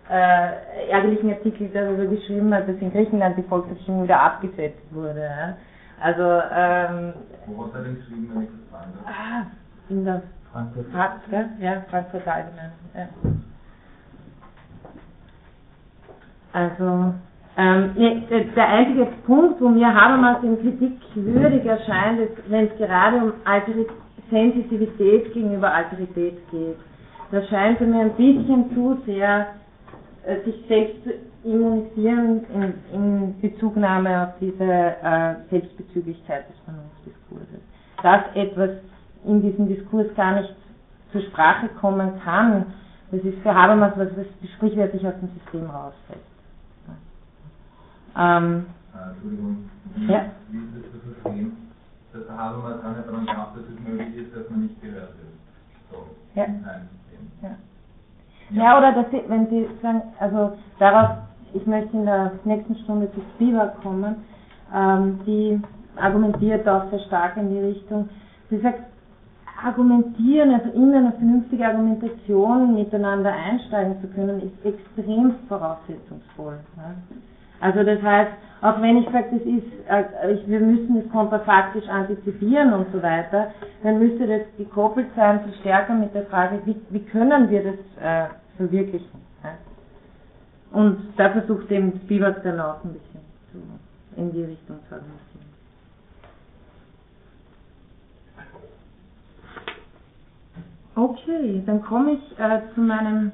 [0.09, 5.21] äh, ärgerlichen Artikel darüber geschrieben hat, dass in Griechenland die Volksabstimmung wieder abgesetzt wurde.
[5.21, 5.57] Ja?
[6.01, 7.13] Also, ähm,
[7.47, 9.15] Wo hat er denn geschrieben, wenn ich das fragen darf?
[9.15, 9.45] ah,
[9.89, 10.85] in der Frankfurt.
[10.91, 11.49] Faz, gell?
[11.59, 12.71] Ja, Frankfurt Allgemein.
[12.93, 13.07] Ja.
[16.53, 17.13] Also,
[17.57, 18.23] ähm, nee,
[18.55, 23.33] der, einzige Punkt, wo mir Habermas in Kritik würdig erscheint, ist, wenn es gerade um
[23.43, 23.85] Alteri
[24.29, 26.77] Sensitivität gegenüber Alterität geht.
[27.31, 29.47] Das scheint mir ein bisschen zu sehr
[30.25, 31.11] äh, sich selbst zu
[31.43, 37.61] immunisieren in, in Bezugnahme auf diese äh, Selbstbezüglichkeit des Vernunftdiskurses.
[38.01, 38.71] Dass etwas
[39.25, 40.53] in diesem Diskurs gar nicht
[41.11, 42.65] zur Sprache kommen kann,
[43.11, 46.19] das ist für Habermas was, was sprichwörtlich aus dem System rausfällt.
[48.17, 48.65] Ähm,
[48.95, 50.25] Äh, Entschuldigung, wie, Ja.
[50.49, 51.57] wie ist das zu verstehen?
[52.13, 55.09] Das haben wir gar nicht daran gehabt, dass es möglich ist, dass man nicht gehört
[55.17, 55.35] wird.
[55.91, 55.97] So,
[56.33, 56.45] Ja.
[56.45, 57.31] in System.
[57.41, 57.55] Ja.
[58.51, 61.17] Ja, oder dass Sie, wenn Sie sagen, also darauf,
[61.53, 64.17] ich möchte in der nächsten Stunde zu Spivak kommen,
[64.73, 65.61] ähm, die
[65.95, 68.09] argumentiert auch sehr stark in die Richtung,
[68.49, 68.81] sie sagt,
[69.63, 76.59] argumentieren, also in eine vernünftige Argumentation miteinander einsteigen zu können, ist extrem voraussetzungsvoll.
[76.75, 76.95] Ne?
[77.59, 78.31] Also das heißt,
[78.61, 83.01] auch wenn ich sage, das ist, äh, ich, wir müssen das kontrafaktisch antizipieren und so
[83.01, 83.51] weiter,
[83.83, 87.75] dann müsste das gekoppelt sein viel stärker mit der Frage, wie, wie können wir das
[88.01, 89.21] äh, verwirklichen.
[89.43, 89.51] Ja?
[90.71, 95.45] Und da versucht eben Spivak dann auch ein bisschen zu, in die Richtung zu argumentieren.
[100.95, 103.31] Okay, dann komme ich äh, zu meinem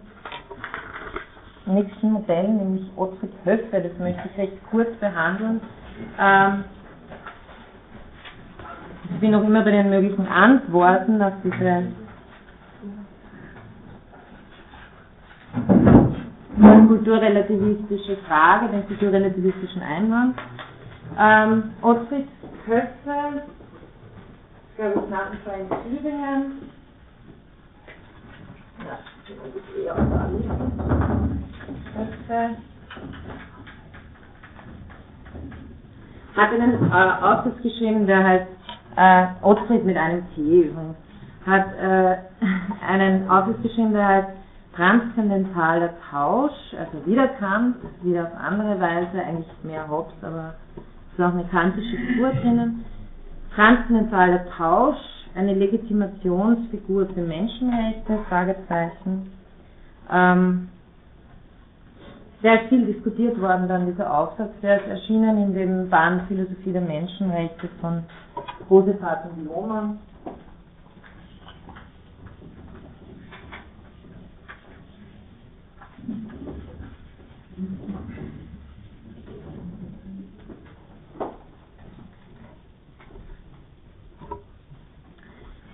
[1.65, 3.81] nächsten Modell, nämlich Ottfried Höffe.
[3.81, 5.61] Das möchte ich recht kurz behandeln.
[6.19, 6.63] Ähm,
[9.05, 11.83] ich bin noch immer bei den möglichen Antworten auf diese
[16.87, 20.37] kulturrelativistische Frage, den kulturrelativistischen Einwand.
[21.19, 22.27] Ähm, Ottfried
[22.65, 23.43] Höffe,
[24.69, 26.69] ich glaube ich nach wie vor in Tübingen.
[28.79, 31.40] Ja, das ist eher
[31.97, 32.11] Liste.
[32.27, 32.57] Höffe.
[36.35, 38.47] Hat einen äh, Aufsatz geschrieben, der heißt
[38.95, 40.95] äh, Ottfried mit einem T übrigens.
[41.45, 42.17] Hat äh,
[42.87, 44.27] einen Aufsatz geschrieben, der heißt
[44.75, 51.25] Transzendentaler Tausch, also wieder Kant, wieder auf andere Weise, eigentlich mehr Hobbes, aber es ist
[51.25, 52.85] auch eine kantische Figur drinnen.
[53.53, 54.97] Transzendentaler Tausch,
[55.35, 59.33] eine Legitimationsfigur für Menschenrechte, Fragezeichen.
[60.09, 60.69] Ähm,
[62.41, 66.81] sehr viel diskutiert worden dann dieser Aufsatz, der ist erschienen in dem Band Philosophie der
[66.81, 68.03] Menschenrechte von
[68.69, 69.99] Josefat und Lohmann.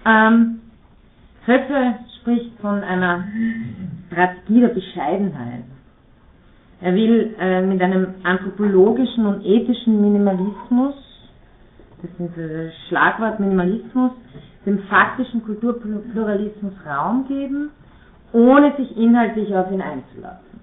[0.06, 0.62] Ähm,
[1.46, 3.26] Höffe spricht von einer
[4.10, 5.77] Strategie der Bescheidenheit.
[6.80, 10.94] Er will äh, mit einem anthropologischen und ethischen Minimalismus,
[12.02, 14.12] das ist das Schlagwort Minimalismus,
[14.66, 17.72] dem faktischen Kulturpluralismus Raum geben,
[18.34, 20.60] ohne sich inhaltlich auf ihn einzulassen.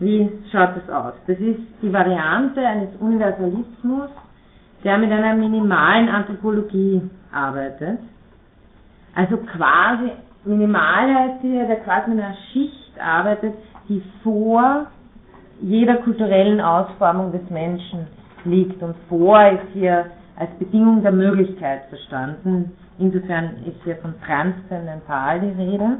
[0.00, 1.14] Wie schaut das aus?
[1.26, 4.10] Das ist die Variante eines Universalismus,
[4.82, 7.00] der mit einer minimalen Anthropologie
[7.32, 7.98] arbeitet.
[9.14, 10.10] Also quasi
[10.44, 13.54] minimal heißt hier, der quasi mit einer Schicht arbeitet,
[13.88, 14.86] die vor
[15.60, 18.06] jeder kulturellen Ausformung des Menschen
[18.44, 18.82] liegt.
[18.82, 22.72] Und vor ist hier als Bedingung der Möglichkeit verstanden.
[22.98, 25.98] Insofern ist hier von transzendental die Rede.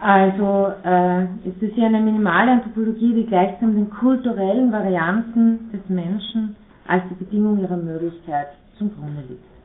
[0.00, 6.54] Also äh, es ist hier eine minimale Anthropologie, die gleichsam den kulturellen Varianten des Menschen
[6.86, 8.48] als die Bedingung ihrer Möglichkeit
[8.78, 9.55] zum Grunde liegt.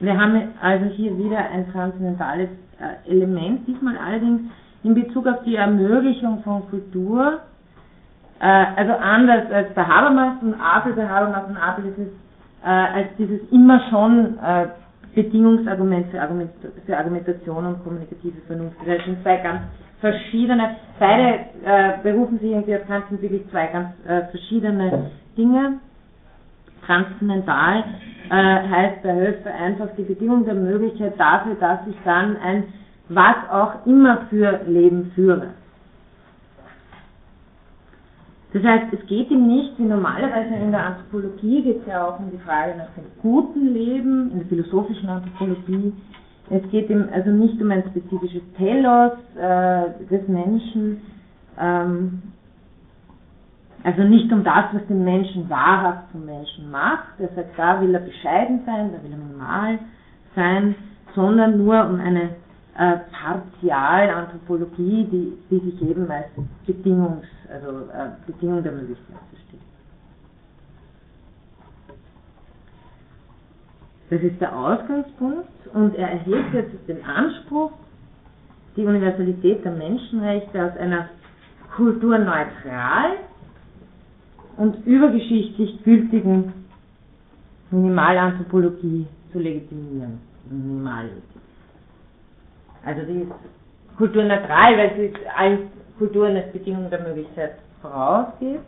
[0.00, 2.48] Wir haben also hier wieder ein transzendentales
[2.80, 4.40] äh, Element, diesmal allerdings
[4.82, 7.40] in Bezug auf die Ermöglichung von Kultur,
[8.40, 8.44] äh,
[8.76, 12.08] also anders als bei Habermas und Apel, bei Habermas und Apel ist es
[12.64, 14.38] äh, als dieses immer schon
[15.14, 16.18] Bedingungsargument für,
[16.86, 18.76] für Argumentation und kommunikative Vernunft.
[18.84, 19.60] Das sind zwei ganz
[20.00, 23.90] verschiedene, beide berufen sich irgendwie auf sind wirklich zwei ganz
[24.32, 25.78] verschiedene Dinge.
[26.86, 27.84] Transzendental
[28.30, 32.64] äh, heißt bei Höfe einfach die Bedingung der Möglichkeit dafür, dass ich dann ein
[33.08, 35.48] was auch immer für Leben führe.
[38.54, 42.20] Das heißt, es geht ihm nicht, wie normalerweise in der Anthropologie geht es ja auch
[42.20, 45.92] um die Frage nach dem guten Leben, in der philosophischen Anthropologie.
[46.50, 51.00] Es geht ihm also nicht um ein spezifisches Telos äh, des Menschen,
[51.58, 52.22] ähm,
[53.84, 57.20] also nicht um das, was den Menschen wahrhaft zum Menschen macht.
[57.20, 59.78] Er sagt, da will er bescheiden sein, da will er minimal
[60.34, 60.74] sein,
[61.14, 62.30] sondern nur um eine
[62.78, 66.26] äh, Partialanthropologie, die, die sich eben als
[66.66, 69.60] Bedingungs, also äh, Bedingung der Möglichkeit versteht.
[74.08, 77.72] Das ist der Ausgangspunkt und er erhebt jetzt den Anspruch,
[78.76, 81.10] die Universalität der Menschenrechte aus einer
[81.76, 83.18] kulturneutral
[84.56, 86.52] und übergeschichtlich gültigen
[87.70, 90.20] Minimalanthropologie zu legitimieren.
[90.48, 91.22] Minimalethik.
[92.84, 93.32] Also die ist
[93.96, 95.58] kulturneutral, weil sie allen
[95.98, 98.60] Kulturen als Bedingung der Möglichkeit vorausgeht.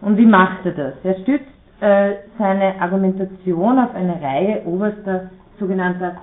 [0.00, 0.94] Und wie macht er das?
[1.04, 1.46] Er stützt
[1.80, 6.16] äh, seine Argumentation auf eine Reihe oberster sogenannter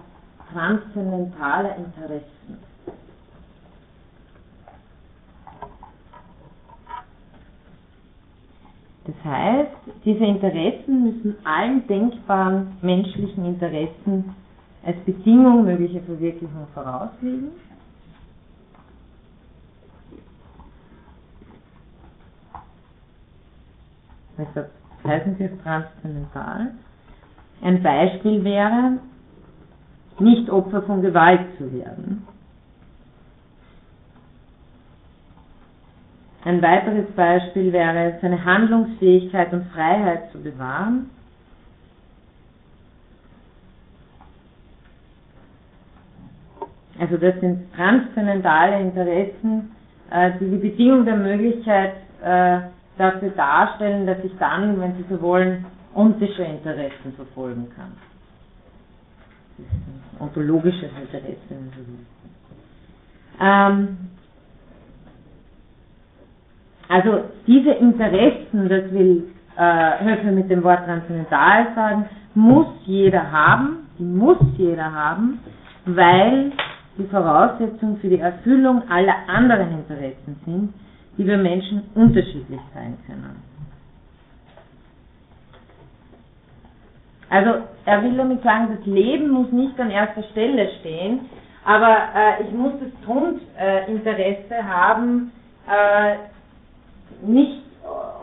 [0.51, 2.38] transzendentaler Interessen.
[9.09, 9.71] Das heißt,
[10.05, 14.35] diese Interessen müssen allen denkbaren menschlichen Interessen
[14.85, 17.49] als Bedingung möglicher Verwirklichung vorausliegen.
[24.37, 24.69] Deshalb
[25.03, 26.71] heißen sie es transzendental.
[27.61, 28.99] Ein Beispiel wäre,
[30.19, 32.27] nicht Opfer von Gewalt zu werden.
[36.45, 41.09] Ein weiteres Beispiel wäre, seine Handlungsfähigkeit und Freiheit zu bewahren.
[46.99, 49.71] Also das sind transzendentale Interessen,
[50.11, 52.59] äh, die die Bedingung der Möglichkeit äh,
[52.97, 55.65] dafür darstellen, dass ich dann, wenn Sie so wollen,
[55.95, 57.91] ontische Interessen verfolgen kann.
[60.19, 61.37] Ontologisches Interesse.
[63.41, 63.97] Ähm,
[66.89, 73.87] also diese Interessen, das will äh, Höfel mit dem Wort transzendental sagen, muss jeder haben,
[73.99, 75.39] die muss jeder haben,
[75.85, 76.51] weil
[76.97, 80.73] die Voraussetzung für die Erfüllung aller anderen Interessen sind,
[81.17, 83.43] die bei Menschen unterschiedlich sein können.
[87.29, 91.19] Also er will damit sagen, das Leben muss nicht an erster Stelle stehen,
[91.63, 95.31] aber äh, ich muss das Grundinteresse äh, haben,
[95.67, 96.15] äh,
[97.21, 97.61] nicht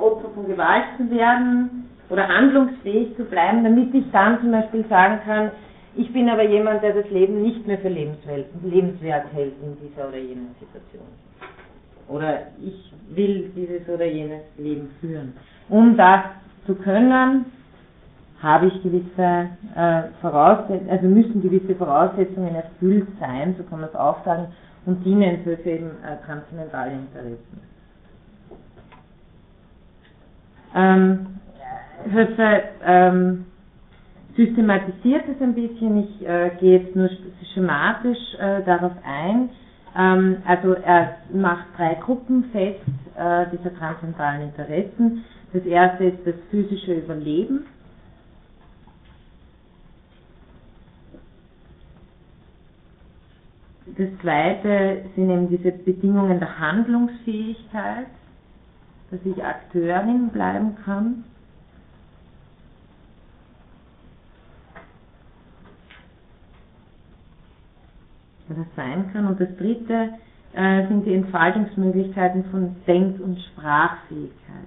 [0.01, 5.21] Opfer von Gewalt zu werden oder handlungsfähig zu bleiben, damit ich dann zum Beispiel sagen
[5.25, 5.51] kann,
[5.97, 10.19] ich bin aber jemand, der das Leben nicht mehr für lebenswert hält in dieser oder
[10.19, 11.07] jener Situation.
[12.09, 15.33] Oder ich will dieses oder jenes Leben führen.
[15.69, 16.21] Um das
[16.67, 17.47] zu können,
[18.43, 23.97] habe ich gewisse äh, Voraussetzungen, also müssen gewisse Voraussetzungen erfüllt sein, so kann man es
[23.97, 24.49] auch sagen,
[24.85, 27.76] und dienen für eben äh, transzendentale Interessen.
[30.77, 31.27] Ähm,
[32.13, 33.47] Höfe ähm,
[34.37, 37.11] systematisiert es ein bisschen, ich äh, gehe jetzt nur
[37.55, 39.51] schematisch äh, darauf ein.
[39.97, 42.81] Ähm, also er macht drei Gruppen fest
[43.17, 45.25] äh, dieser transzendentalen Interessen.
[45.53, 47.67] Das erste ist das physische Überleben.
[53.97, 58.09] Das zweite sind eben diese Bedingungen der Handlungsfähigkeit
[59.17, 61.25] dass ich Akteurin bleiben kann.
[68.49, 69.27] Das sein kann.
[69.27, 70.11] Und das dritte
[70.53, 74.67] äh, sind die Entfaltungsmöglichkeiten von Denk- und Sprachfähigkeit.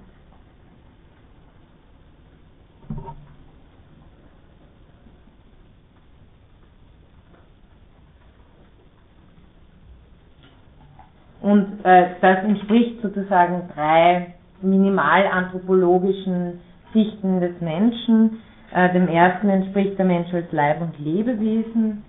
[11.40, 16.60] Und äh, das entspricht sozusagen drei minimalanthropologischen
[16.92, 18.38] Sichten des Menschen.
[18.72, 22.04] Äh, dem ersten entspricht der Mensch als Leib- und Lebewesen.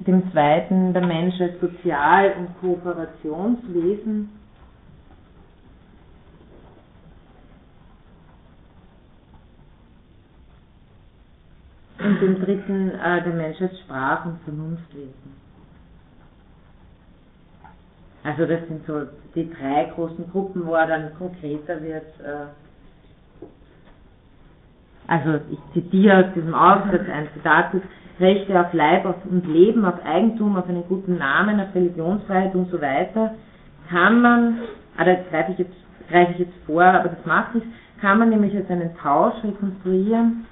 [0.00, 4.28] Dem zweiten der Mensch als Sozial- und Kooperationswesen.
[11.98, 15.44] Und dem dritten äh, der Mensch als Sprach- und Vernunftwesen.
[18.24, 19.02] Also das sind so
[19.34, 22.06] die drei großen Gruppen, wo er dann konkreter wird.
[22.20, 22.46] Äh
[25.06, 27.72] also ich zitiere aus diesem Aufsatz ein Zitat,
[28.18, 32.80] Rechte auf Leib und Leben, auf Eigentum, auf einen guten Namen, auf Religionsfreiheit und so
[32.80, 33.34] weiter,
[33.90, 34.60] kann man,
[34.96, 35.74] ah, da greife ich jetzt,
[36.08, 37.68] ich jetzt vor, aber das macht nichts,
[38.00, 40.46] kann man nämlich als einen Tausch rekonstruieren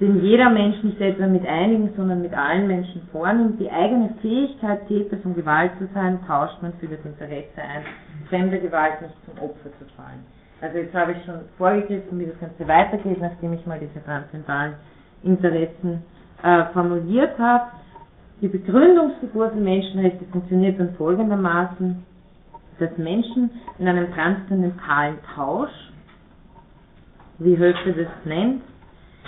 [0.00, 4.88] den jeder Mensch nicht etwa mit einigen, sondern mit allen Menschen vornimmt, die eigene Fähigkeit,
[4.88, 7.82] Täter von Gewalt zu sein, tauscht man für das Interesse ein,
[8.28, 10.24] fremder Gewalt nicht zum Opfer zu fallen.
[10.62, 14.74] Also jetzt habe ich schon vorgegriffen, wie das Ganze weitergeht, nachdem ich mal diese transzendentalen
[15.22, 16.02] Interessen
[16.42, 17.64] äh, formuliert habe.
[18.40, 22.02] Die Begründungsfigur für Menschenrechte funktioniert dann folgendermaßen,
[22.78, 25.92] dass Menschen in einem transzendentalen Tausch,
[27.38, 28.62] wie Höfe das nennt,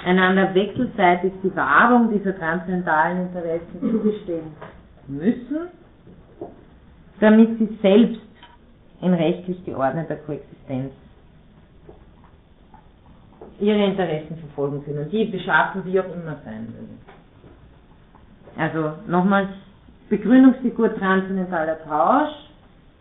[0.04, 4.46] einander wechselseitig die Wahrung dieser transzendentalen Interessen zugestehen
[5.06, 5.68] müssen,
[7.20, 8.20] damit sie selbst
[9.00, 10.92] in rechtlich geordneter Koexistenz
[13.60, 16.98] ihre Interessen verfolgen können und die beschaffen wie auch immer sein mögen.
[18.56, 19.48] Also nochmal,
[20.08, 22.32] Begründungsfigur transzendentaler Tausch,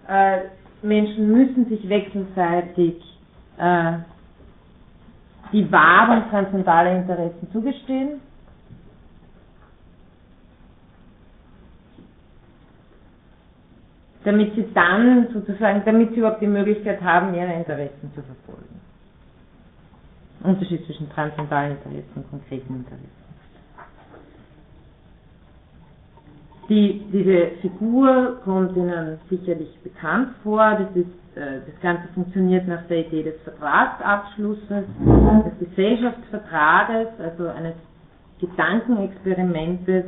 [0.07, 0.41] äh,
[0.81, 2.95] Menschen müssen sich wechselseitig
[3.57, 3.93] äh,
[5.51, 8.21] die Wahrung transzendentaler Interessen zugestehen.
[14.23, 18.79] damit sie dann sozusagen, damit sie überhaupt die Möglichkeit haben, ihre Interessen zu verfolgen.
[20.43, 23.21] Unterschied zwischen transzendentalen Interessen und konkreten Interessen.
[26.69, 30.71] Die, diese Figur kommt Ihnen sicherlich bekannt vor.
[30.75, 34.83] Das, ist, das Ganze funktioniert nach der Idee des Vertragsabschlusses,
[35.45, 37.75] des Gesellschaftsvertrages, also eines
[38.39, 40.05] Gedankenexperimentes,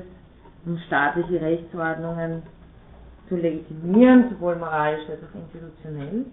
[0.65, 2.41] um staatliche Rechtsordnungen
[3.29, 6.25] zu legitimieren, sowohl moralisch als auch institutionell.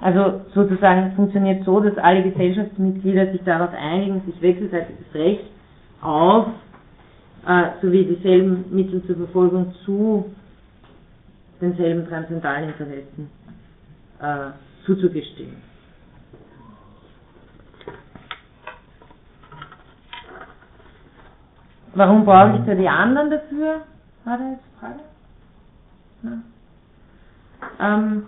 [0.00, 5.44] Also sozusagen funktioniert so, dass alle Gesellschaftsmitglieder sich darauf einigen, sich wechselseitig das Recht
[6.00, 6.46] auf
[7.46, 10.30] äh, sowie dieselben Mittel zur Verfolgung zu
[11.60, 13.30] denselben transzendentalen Interessen
[14.20, 14.50] äh,
[14.86, 15.56] zuzugestehen.
[21.94, 23.82] Warum brauche ich da die anderen dafür?
[24.24, 25.00] War da jetzt Frage?
[27.80, 28.22] Ähm,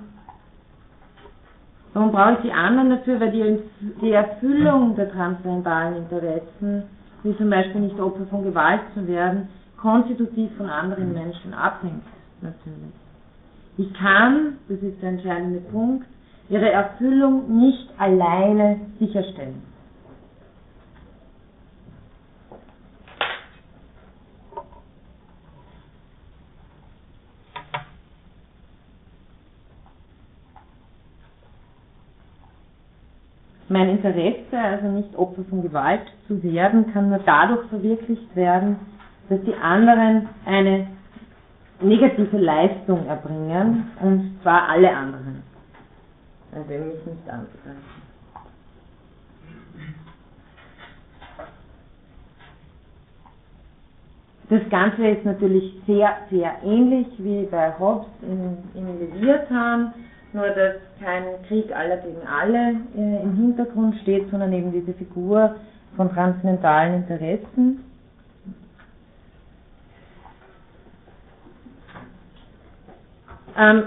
[1.95, 3.21] Warum brauche ich die anderen dafür?
[3.21, 3.61] Weil die,
[4.01, 6.85] die Erfüllung der transzendentalen Interessen,
[7.23, 12.05] wie zum Beispiel nicht Opfer von Gewalt zu werden, konstitutiv von anderen Menschen abhängt,
[12.41, 12.93] natürlich.
[13.79, 16.07] Ich kann, das ist der entscheidende Punkt,
[16.49, 19.72] ihre Erfüllung nicht alleine sicherstellen.
[33.73, 38.77] Mein Interesse, also nicht Opfer von Gewalt zu werden, kann nur dadurch verwirklicht werden,
[39.31, 40.89] dass die anderen eine
[41.81, 45.43] negative Leistung erbringen, und zwar alle anderen,
[46.53, 48.03] also mich nicht anzugreifen.
[54.51, 59.95] Das Ganze ist natürlich sehr, sehr ähnlich wie bei Hobbes im, im Leviathan
[60.33, 65.57] nur dass kein Krieg aller gegen alle äh, im Hintergrund steht, sondern eben diese Figur
[65.97, 67.85] von transzendentalen Interessen.
[73.57, 73.83] Ähm,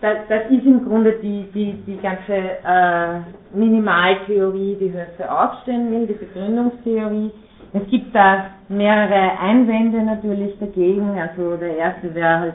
[0.00, 3.20] das, das, ist im Grunde die, die, die ganze äh,
[3.54, 7.30] Minimaltheorie, die Höfe aufstellen will, die Begründungstheorie.
[7.72, 11.18] Es gibt da mehrere Einwände natürlich dagegen.
[11.18, 12.54] Also der erste wäre halt,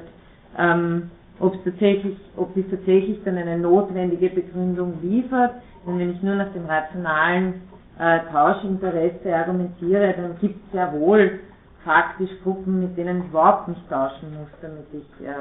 [0.57, 1.09] ähm,
[1.39, 5.55] ob es tatsächlich, ob dies tatsächlich dann eine notwendige Begründung liefert.
[5.85, 7.61] Denn wenn ich nur nach dem rationalen
[7.99, 11.39] äh, Tauschinteresse argumentiere, dann gibt es ja wohl
[11.83, 15.31] faktisch Gruppen, mit denen ich überhaupt nicht tauschen muss, damit ich äh,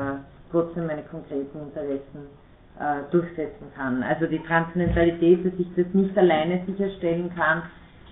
[0.51, 2.29] trotzdem meine konkreten Interessen
[2.79, 4.03] äh, durchsetzen kann.
[4.03, 7.63] Also die Transzendentalität, dass ich das nicht alleine sicherstellen kann,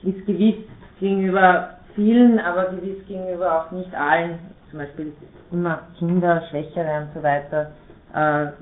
[0.03, 0.57] ist gewiss
[1.01, 4.39] gegenüber vielen, aber gewiss gegenüber auch nicht allen,
[4.71, 5.13] zum Beispiel
[5.51, 7.73] immer Kinder, Schwächere und so weiter,
[8.15, 8.53] äh,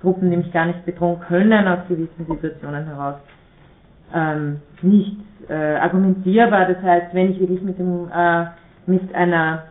[0.00, 3.16] Gruppen, die mich gar nicht bedrohen können aus gewissen Situationen heraus,
[4.14, 5.16] ähm, nicht
[5.48, 6.66] äh, argumentierbar.
[6.66, 8.44] Das heißt, wenn ich wirklich mit, dem, äh,
[8.86, 9.64] mit einer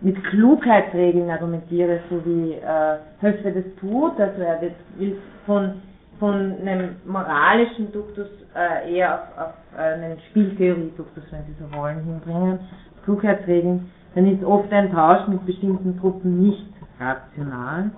[0.00, 5.80] mit Klugheitsregeln argumentiere, so wie äh, Höffe das tut, also er wird, will von,
[6.18, 12.58] von einem moralischen Duktus äh, eher auf, auf einen Spieltheorie-Duktus, wenn Sie so wollen, hinbringen,
[13.04, 16.66] Klugheitsregeln, dann ist oft ein Tausch mit bestimmten Gruppen nicht
[17.00, 17.90] rational.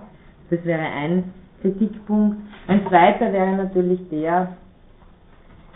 [0.49, 2.37] Das wäre ein Kritikpunkt.
[2.67, 4.55] Ein zweiter wäre natürlich der,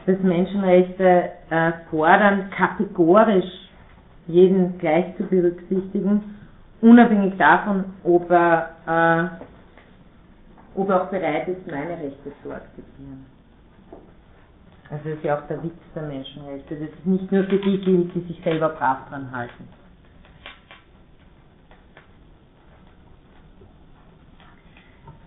[0.06, 3.70] dass Menschenrechte äh, fordern, kategorisch
[4.28, 6.38] jeden gleich zu berücksichtigen,
[6.82, 9.32] unabhängig davon, ob er
[10.74, 13.26] ob er auch bereit ist, meine Rechte zu akzeptieren.
[14.90, 16.76] Also das ist ja auch der Witz der Menschenrechte.
[16.76, 19.68] Das ist nicht nur für die gilt, die sich selber brav dran halten.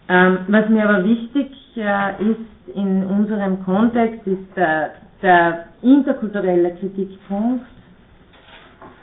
[0.08, 7.64] Ähm, was mir aber wichtig äh, ist in unserem Kontext, ist der, der interkulturelle Kritikpunkt,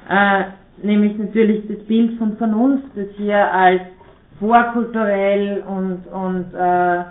[0.10, 0.44] äh,
[0.84, 3.82] nämlich natürlich das Bild von Vernunft, das hier als
[4.40, 7.04] vorkulturell und, und äh,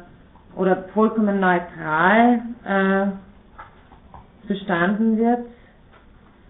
[0.57, 3.07] oder vollkommen neutral äh,
[4.47, 5.47] verstanden wird.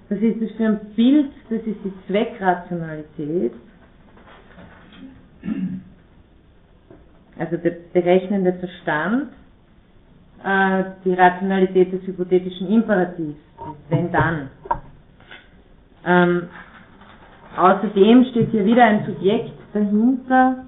[0.08, 3.52] Das ist das für ein Bild, das ist die Zweckrationalität.
[7.38, 9.28] Also der berechnende Verstand,
[10.44, 13.38] äh, die Rationalität des hypothetischen Imperativs,
[13.88, 14.50] wenn dann.
[16.04, 16.48] Ähm,
[17.56, 20.64] außerdem steht hier wieder ein Subjekt dahinter,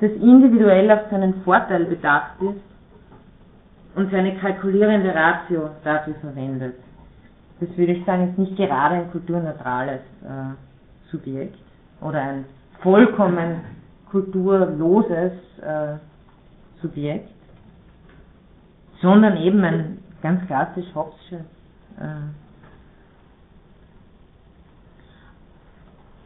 [0.00, 2.60] das individuell auf seinen Vorteil bedacht ist
[3.96, 6.74] und seine kalkulierende Ratio dafür verwendet.
[7.60, 11.56] Das würde ich sagen, ist nicht gerade ein kulturneutrales äh, Subjekt
[12.02, 12.44] oder ein
[12.82, 13.60] vollkommen
[14.10, 15.96] kulturloses äh,
[16.80, 17.30] Subjekt,
[19.00, 21.40] sondern eben ein ganz klassisch Hobbesches
[21.98, 22.46] äh,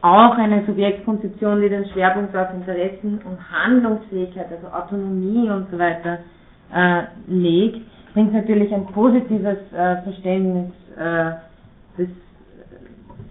[0.02, 6.20] auch eine Subjektkonzeption, die den Schwerpunkt auf Interessen und Handlungsfähigkeit, also Autonomie und so weiter
[6.72, 7.80] äh, legt,
[8.14, 11.32] bringt natürlich ein positives äh, Verständnis, äh,
[11.98, 12.08] das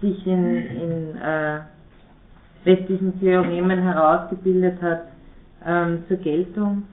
[0.00, 1.60] sich in, in äh,
[2.64, 5.02] westlichen Theoremen herausgebildet hat,
[5.66, 6.84] ähm, zur Geltung.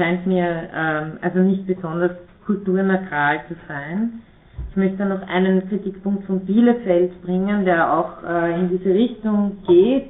[0.00, 2.12] scheint mir ähm, also nicht besonders
[2.46, 4.22] kulturneutral zu sein.
[4.70, 10.06] Ich möchte noch einen Kritikpunkt von Bielefeld bringen, der auch äh, in diese Richtung geht,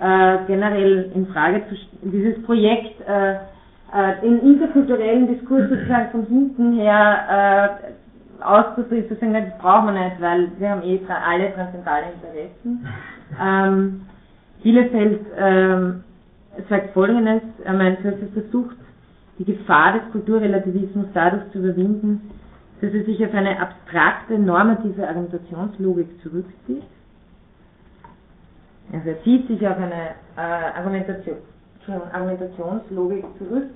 [0.00, 1.76] äh, generell in Frage zu
[2.08, 3.34] dieses Projekt äh,
[3.92, 10.04] äh, den interkulturellen Diskurs sozusagen von hinten her äh, auszutreten, zu sagen, das brauchen wir
[10.04, 12.86] nicht, weil wir haben eh alle transzendentale Interessen.
[13.42, 14.02] Ähm,
[14.62, 16.04] Bielefeld ähm,
[16.68, 18.76] sagt folgendes, er meint, er versucht
[19.38, 22.30] die Gefahr des Kulturrelativismus dadurch zu überwinden,
[22.82, 26.82] dass er sich auf eine abstrakte normative Argumentationslogik zurückzieht.
[28.92, 30.40] Also er zieht sich auf eine äh,
[30.76, 31.38] Argumentation,
[31.88, 33.70] Argumentationslogik zurück,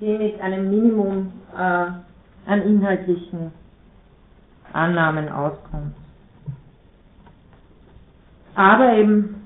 [0.00, 3.52] die mit einem Minimum äh, an inhaltlichen
[4.72, 5.94] Annahmen auskommt.
[8.54, 9.44] Aber eben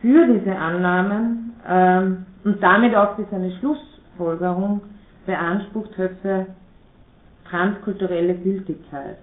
[0.00, 4.82] für diese Annahmen ähm, und damit auch für seine Schlussfolgerung
[5.26, 6.46] beansprucht Höffe
[7.48, 9.18] transkulturelle Gültigkeit.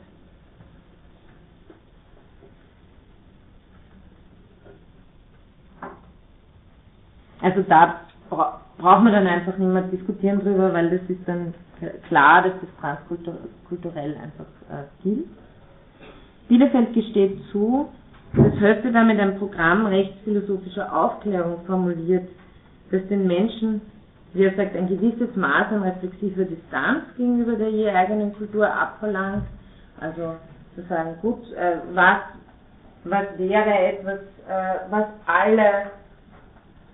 [7.42, 11.54] Also da bra braucht man dann einfach nicht mehr diskutieren drüber, weil das ist dann
[12.08, 15.28] klar, dass das transkulturell einfach äh, gilt.
[16.48, 17.90] Bielefeld gesteht zu,
[18.34, 22.28] dass Höffe damit ein Programm rechtsphilosophischer Aufklärung formuliert,
[22.92, 23.82] das den Menschen,
[24.34, 29.44] wie er sagt, ein gewisses Maß an reflexiver Distanz gegenüber der je eigenen Kultur abverlangt.
[30.00, 30.36] Also
[30.76, 32.20] zu sagen, gut, äh, was,
[33.04, 35.92] was wäre etwas, äh, was alle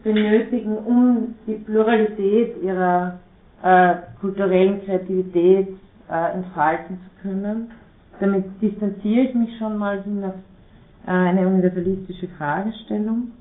[0.04, 3.20] benötigen, um die Pluralität ihrer
[3.64, 5.70] äh, kulturellen Kreativität
[6.10, 7.72] äh, entfalten zu können.
[8.20, 10.34] Damit distanziere ich mich schon mal hin auf
[11.06, 13.32] äh, eine universalistische Fragestellung.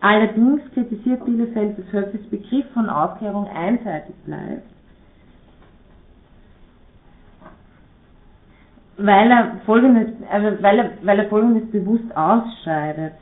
[0.00, 4.62] Allerdings kritisiert Bielefeld, dass Höffels Begriff von Aufklärung einseitig bleibt,
[8.98, 13.14] weil er folgendes, also weil er, weil er folgendes bewusst ausscheidet.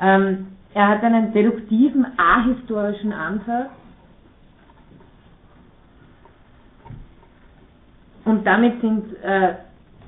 [0.00, 3.70] Ähm, er hat einen deduktiven, ahistorischen Ansatz
[8.24, 9.54] und damit sind äh,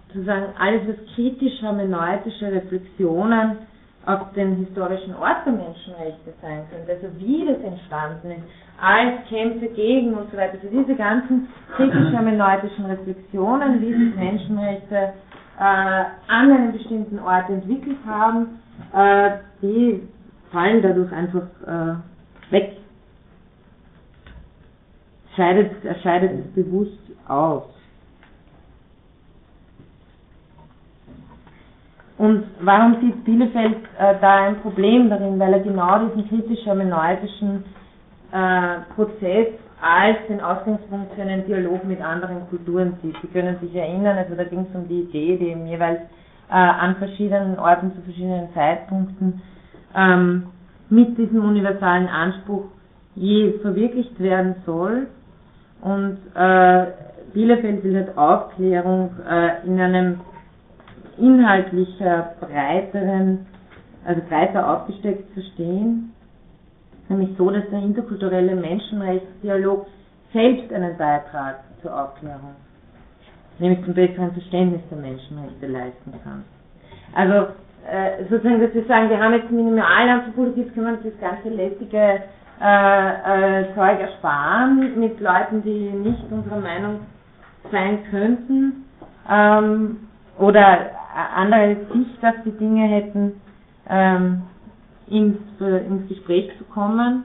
[0.08, 3.58] sozusagen alles, was kritisch hermeneutische Reflexionen
[4.06, 8.44] auf den historischen Ort der Menschenrechte sein könnte, also wie das entstanden ist,
[8.80, 14.96] als Kämpfe gegen und so weiter, für diese ganzen kritisch hermeneutischen Reflexionen, wie sich Menschenrechte
[14.96, 18.60] äh, an einem bestimmten Ort entwickelt haben,
[18.94, 19.30] äh,
[19.60, 20.08] die
[20.52, 22.76] fallen dadurch einfach äh, weg.
[25.36, 26.98] Scheidet, er es bewusst
[27.28, 27.64] aus.
[32.18, 35.38] Und warum sieht Bielefeld äh, da ein Problem darin?
[35.38, 37.64] Weil er genau diesen kritisch-hermeneutischen
[38.32, 39.46] äh, Prozess
[39.80, 43.16] als den Ausgangspunkt für einen Dialog mit anderen Kulturen sieht.
[43.22, 46.00] Sie können sich erinnern, also da ging es um die Idee, die jeweils
[46.50, 49.40] äh, an verschiedenen Orten zu verschiedenen Zeitpunkten
[49.94, 50.46] ähm,
[50.88, 52.64] mit diesem universalen Anspruch
[53.14, 55.06] je verwirklicht werden soll.
[55.82, 56.86] Und äh,
[57.32, 60.20] Bielefeld will halt Aufklärung äh, in einem
[61.18, 63.46] inhaltlicher, breiteren,
[64.04, 66.12] also breiter aufgesteckt verstehen,
[67.08, 69.86] nämlich so, dass der interkulturelle Menschenrechtsdialog
[70.32, 72.54] selbst einen Beitrag zur Aufklärung,
[73.58, 76.44] nämlich zum besseren Verständnis der Menschenrechte leisten kann.
[77.14, 77.48] Also
[77.88, 81.48] äh, sozusagen, dass wir sagen, wir haben jetzt Minimalanthropologie, jetzt können wir uns das ganze
[81.48, 82.22] lästige
[82.60, 87.00] äh, äh, Zeug ersparen mit Leuten, die nicht unserer Meinung
[87.72, 88.84] sein könnten
[89.30, 90.08] ähm,
[90.38, 90.90] oder
[91.34, 93.40] andere Sicht auf die Dinge hätten,
[93.88, 94.42] ähm,
[95.08, 97.24] ins, äh, ins Gespräch zu kommen,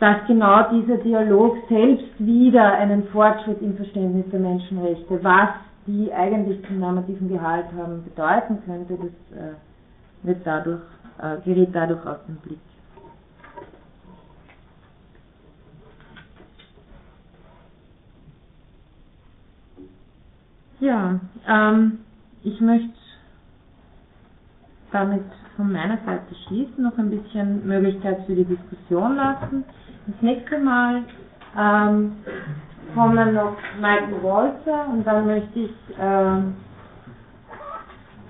[0.00, 5.48] dass genau dieser Dialog selbst wieder einen Fortschritt im Verständnis der Menschenrechte, was
[5.86, 9.54] die eigentlich zum normativen Gehalt haben, bedeuten könnte, das äh,
[10.22, 10.80] wird dadurch,
[11.18, 12.58] äh, gerät dadurch aus dem Blick.
[20.80, 22.00] Ja, ähm,
[22.42, 22.92] ich möchte
[24.92, 25.24] damit
[25.56, 29.64] von meiner Seite schließen, noch ein bisschen Möglichkeit für die Diskussion lassen.
[30.06, 31.04] Das nächste Mal
[31.58, 32.12] ähm,
[32.94, 36.56] kommen noch Michael Walter und dann möchte ich ähm,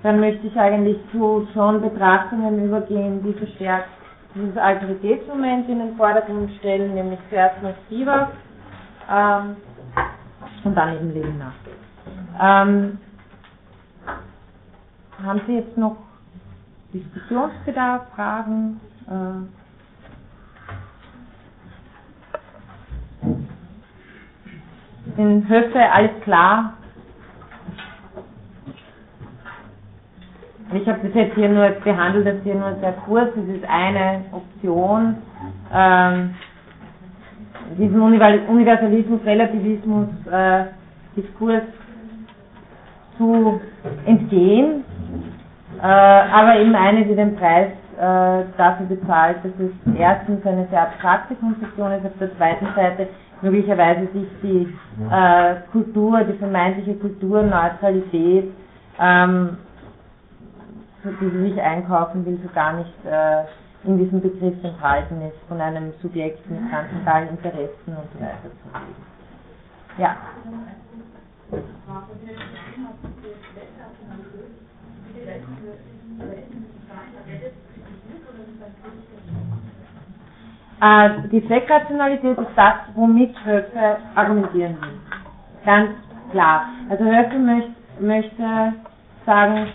[0.03, 3.89] dann möchte ich eigentlich zu schon Betrachtungen übergehen, die verstärkt
[4.35, 8.29] dieses Autoritätsmoment in den Vordergrund stellen, nämlich zuerst noch Spivak
[9.11, 9.57] ähm,
[10.65, 11.53] und dann eben Lena.
[12.39, 12.99] Ähm,
[15.25, 15.97] haben Sie jetzt noch
[16.93, 18.81] Diskussionsbedarf, Fragen?
[19.09, 19.64] Äh,
[25.17, 26.75] in Höfe alles klar?
[30.73, 33.31] Ich habe das jetzt hier nur behandelt, das hier nur sehr kurz.
[33.37, 35.17] Das ist eine Option,
[35.73, 36.35] ähm,
[37.79, 40.65] diesem Universalismus, Relativismus, äh,
[41.17, 41.63] Diskurs
[43.19, 43.61] zu
[44.07, 44.85] entgehen,
[45.81, 47.69] äh, aber eben eine, die den Preis
[47.99, 53.09] äh, dafür bezahlt, dass es erstens eine sehr abstrakte Konzeption ist, auf der zweiten Seite
[53.43, 54.69] möglicherweise sich die
[55.11, 58.53] äh, Kultur, die vermeintliche Kulturneutralität,
[58.99, 59.57] ähm,
[61.05, 63.45] die sie sich einkaufen will, so gar nicht äh,
[63.85, 68.79] in diesem Begriff enthalten ist, von einem Subjekt mit transzendentalen Interessen und so weiter zu
[68.79, 69.15] reden.
[69.99, 70.17] Ja.
[71.53, 71.59] Äh,
[81.33, 84.99] die Zweckrationalität ist das, womit Höfe argumentieren will.
[85.65, 85.91] Ganz
[86.33, 86.67] klar.
[86.91, 87.69] Also Höfe möcht,
[88.01, 88.73] möchte
[89.25, 89.67] sagen,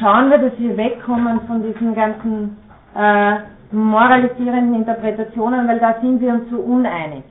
[0.00, 2.56] schauen wir, dass wir wegkommen von diesen ganzen
[2.96, 3.36] äh,
[3.72, 7.24] moralisierenden Interpretationen, weil da sind wir uns so uneinig.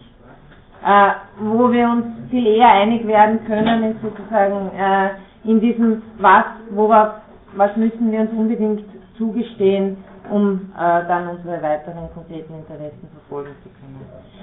[0.85, 5.09] Äh, wo wir uns viel eher einig werden können, ist sozusagen äh,
[5.49, 7.09] in diesem, was, worauf,
[7.55, 8.83] was müssen wir uns unbedingt
[9.17, 9.97] zugestehen,
[10.31, 13.99] um äh, dann unsere weiteren konkreten Interessen verfolgen zu können.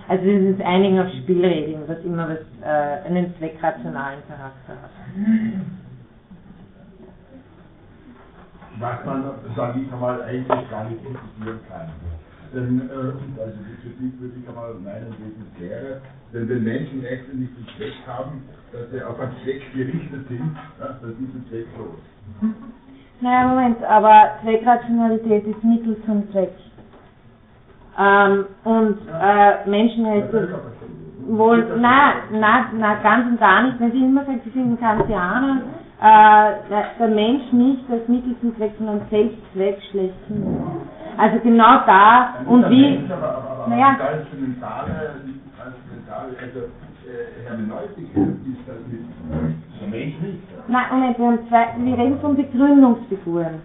[0.08, 4.90] Also dieses Einigen auf Spielregeln, was immer was, äh, einen zweckrationalen Charakter hat.
[8.78, 9.24] Was man,
[9.56, 11.90] sage ich einmal, eigentlich gar nicht kritisieren kann.
[12.54, 16.00] Denn, äh, also die Kritik würde ich einmal meinen Wesen wäre,
[16.32, 18.42] denn wenn Menschenrechte nicht den Zweck haben,
[18.72, 21.98] dass sie auf einen Zweck gerichtet sind, ja, dann sind sie zwecklos.
[23.20, 26.52] Naja, Moment, aber Zweckrationalität ist Mittel zum Zweck.
[27.98, 30.60] Ähm, und äh, Menschenrechte
[31.28, 33.80] wohl, na, na, na, ganz und gar nicht.
[33.80, 35.62] Wenn Sie immer sagen, Sie sind Kantianer,
[36.00, 40.56] äh, der, der Mensch nicht als Mittel zum Zweck, sondern Selbstzweck schlechthin.
[41.16, 43.00] Also genau da und wie,
[43.68, 44.26] naja, also
[47.06, 49.04] äh, Hermeneutik ist das mit
[50.68, 53.60] Nein, Moment, wir, haben zwei, wir reden von Begründungsfiguren.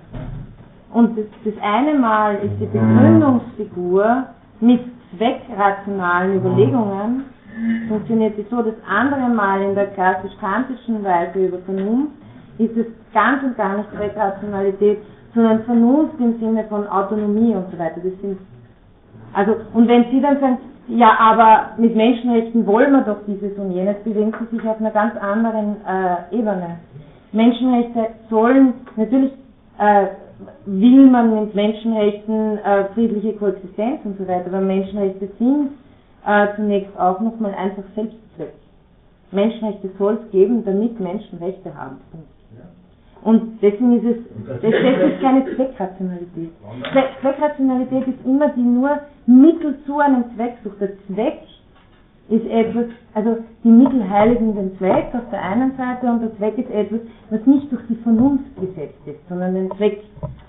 [0.93, 4.25] Und das, das eine Mal ist die Begründungsfigur
[4.59, 4.81] mit
[5.17, 7.25] zweckrationalen Überlegungen,
[7.87, 12.13] funktioniert sie so, das andere Mal in der klassisch-kantischen Weise über Vernunft
[12.57, 14.99] ist es ganz und gar nicht Zweckrationalität,
[15.33, 18.01] sondern Vernunft im Sinne von Autonomie und so weiter.
[18.03, 18.37] Das sind
[19.33, 20.57] also, und wenn Sie dann sagen,
[20.93, 24.91] ja, aber mit Menschenrechten wollen wir doch dieses und jenes, bewegen sie sich auf einer
[24.91, 26.79] ganz anderen äh, Ebene.
[27.31, 29.31] Menschenrechte sollen, natürlich
[29.79, 30.07] äh,
[30.65, 35.69] will man mit Menschenrechten äh, friedliche Koexistenz und so weiter, aber Menschenrechte sind
[36.25, 38.53] äh, zunächst auch nochmal einfach Selbstzweck.
[39.31, 42.01] Menschenrechte soll es geben, damit Menschen Rechte haben.
[43.23, 44.17] Und deswegen ist es,
[44.47, 46.49] das ist keine Zweckrationalität.
[46.91, 50.81] Zweck, Zweckrationalität ist immer die nur Mittel zu einem Zweck sucht.
[50.81, 51.39] Der Zweck
[52.29, 56.57] ist etwas, also die Mittel heiligen den Zweck auf der einen Seite und der Zweck
[56.57, 59.99] ist etwas, was nicht durch die Vernunft gesetzt ist, sondern den Zweck,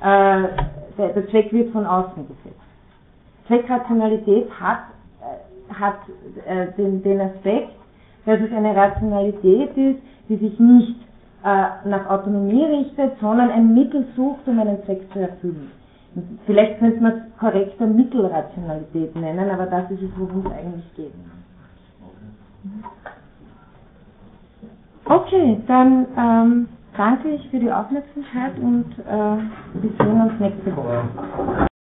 [0.00, 0.42] äh,
[0.96, 2.60] der, der Zweck wird von außen gesetzt.
[3.48, 4.84] Zweckrationalität hat,
[5.20, 5.98] äh, hat
[6.46, 7.72] äh, den, den Aspekt,
[8.24, 10.96] dass es eine Rationalität ist, die sich nicht
[11.44, 15.70] äh, nach Autonomie richtet, sondern ein Mittel sucht, um einen Zweck zu erfüllen.
[16.46, 21.12] Vielleicht könnte man es korrekter Mittelrationalität nennen, aber das ist es, worum es eigentlich geht.
[25.04, 31.68] Okay, dann ähm, danke ich für die Aufmerksamkeit und äh, wir sehen uns nächste Woche.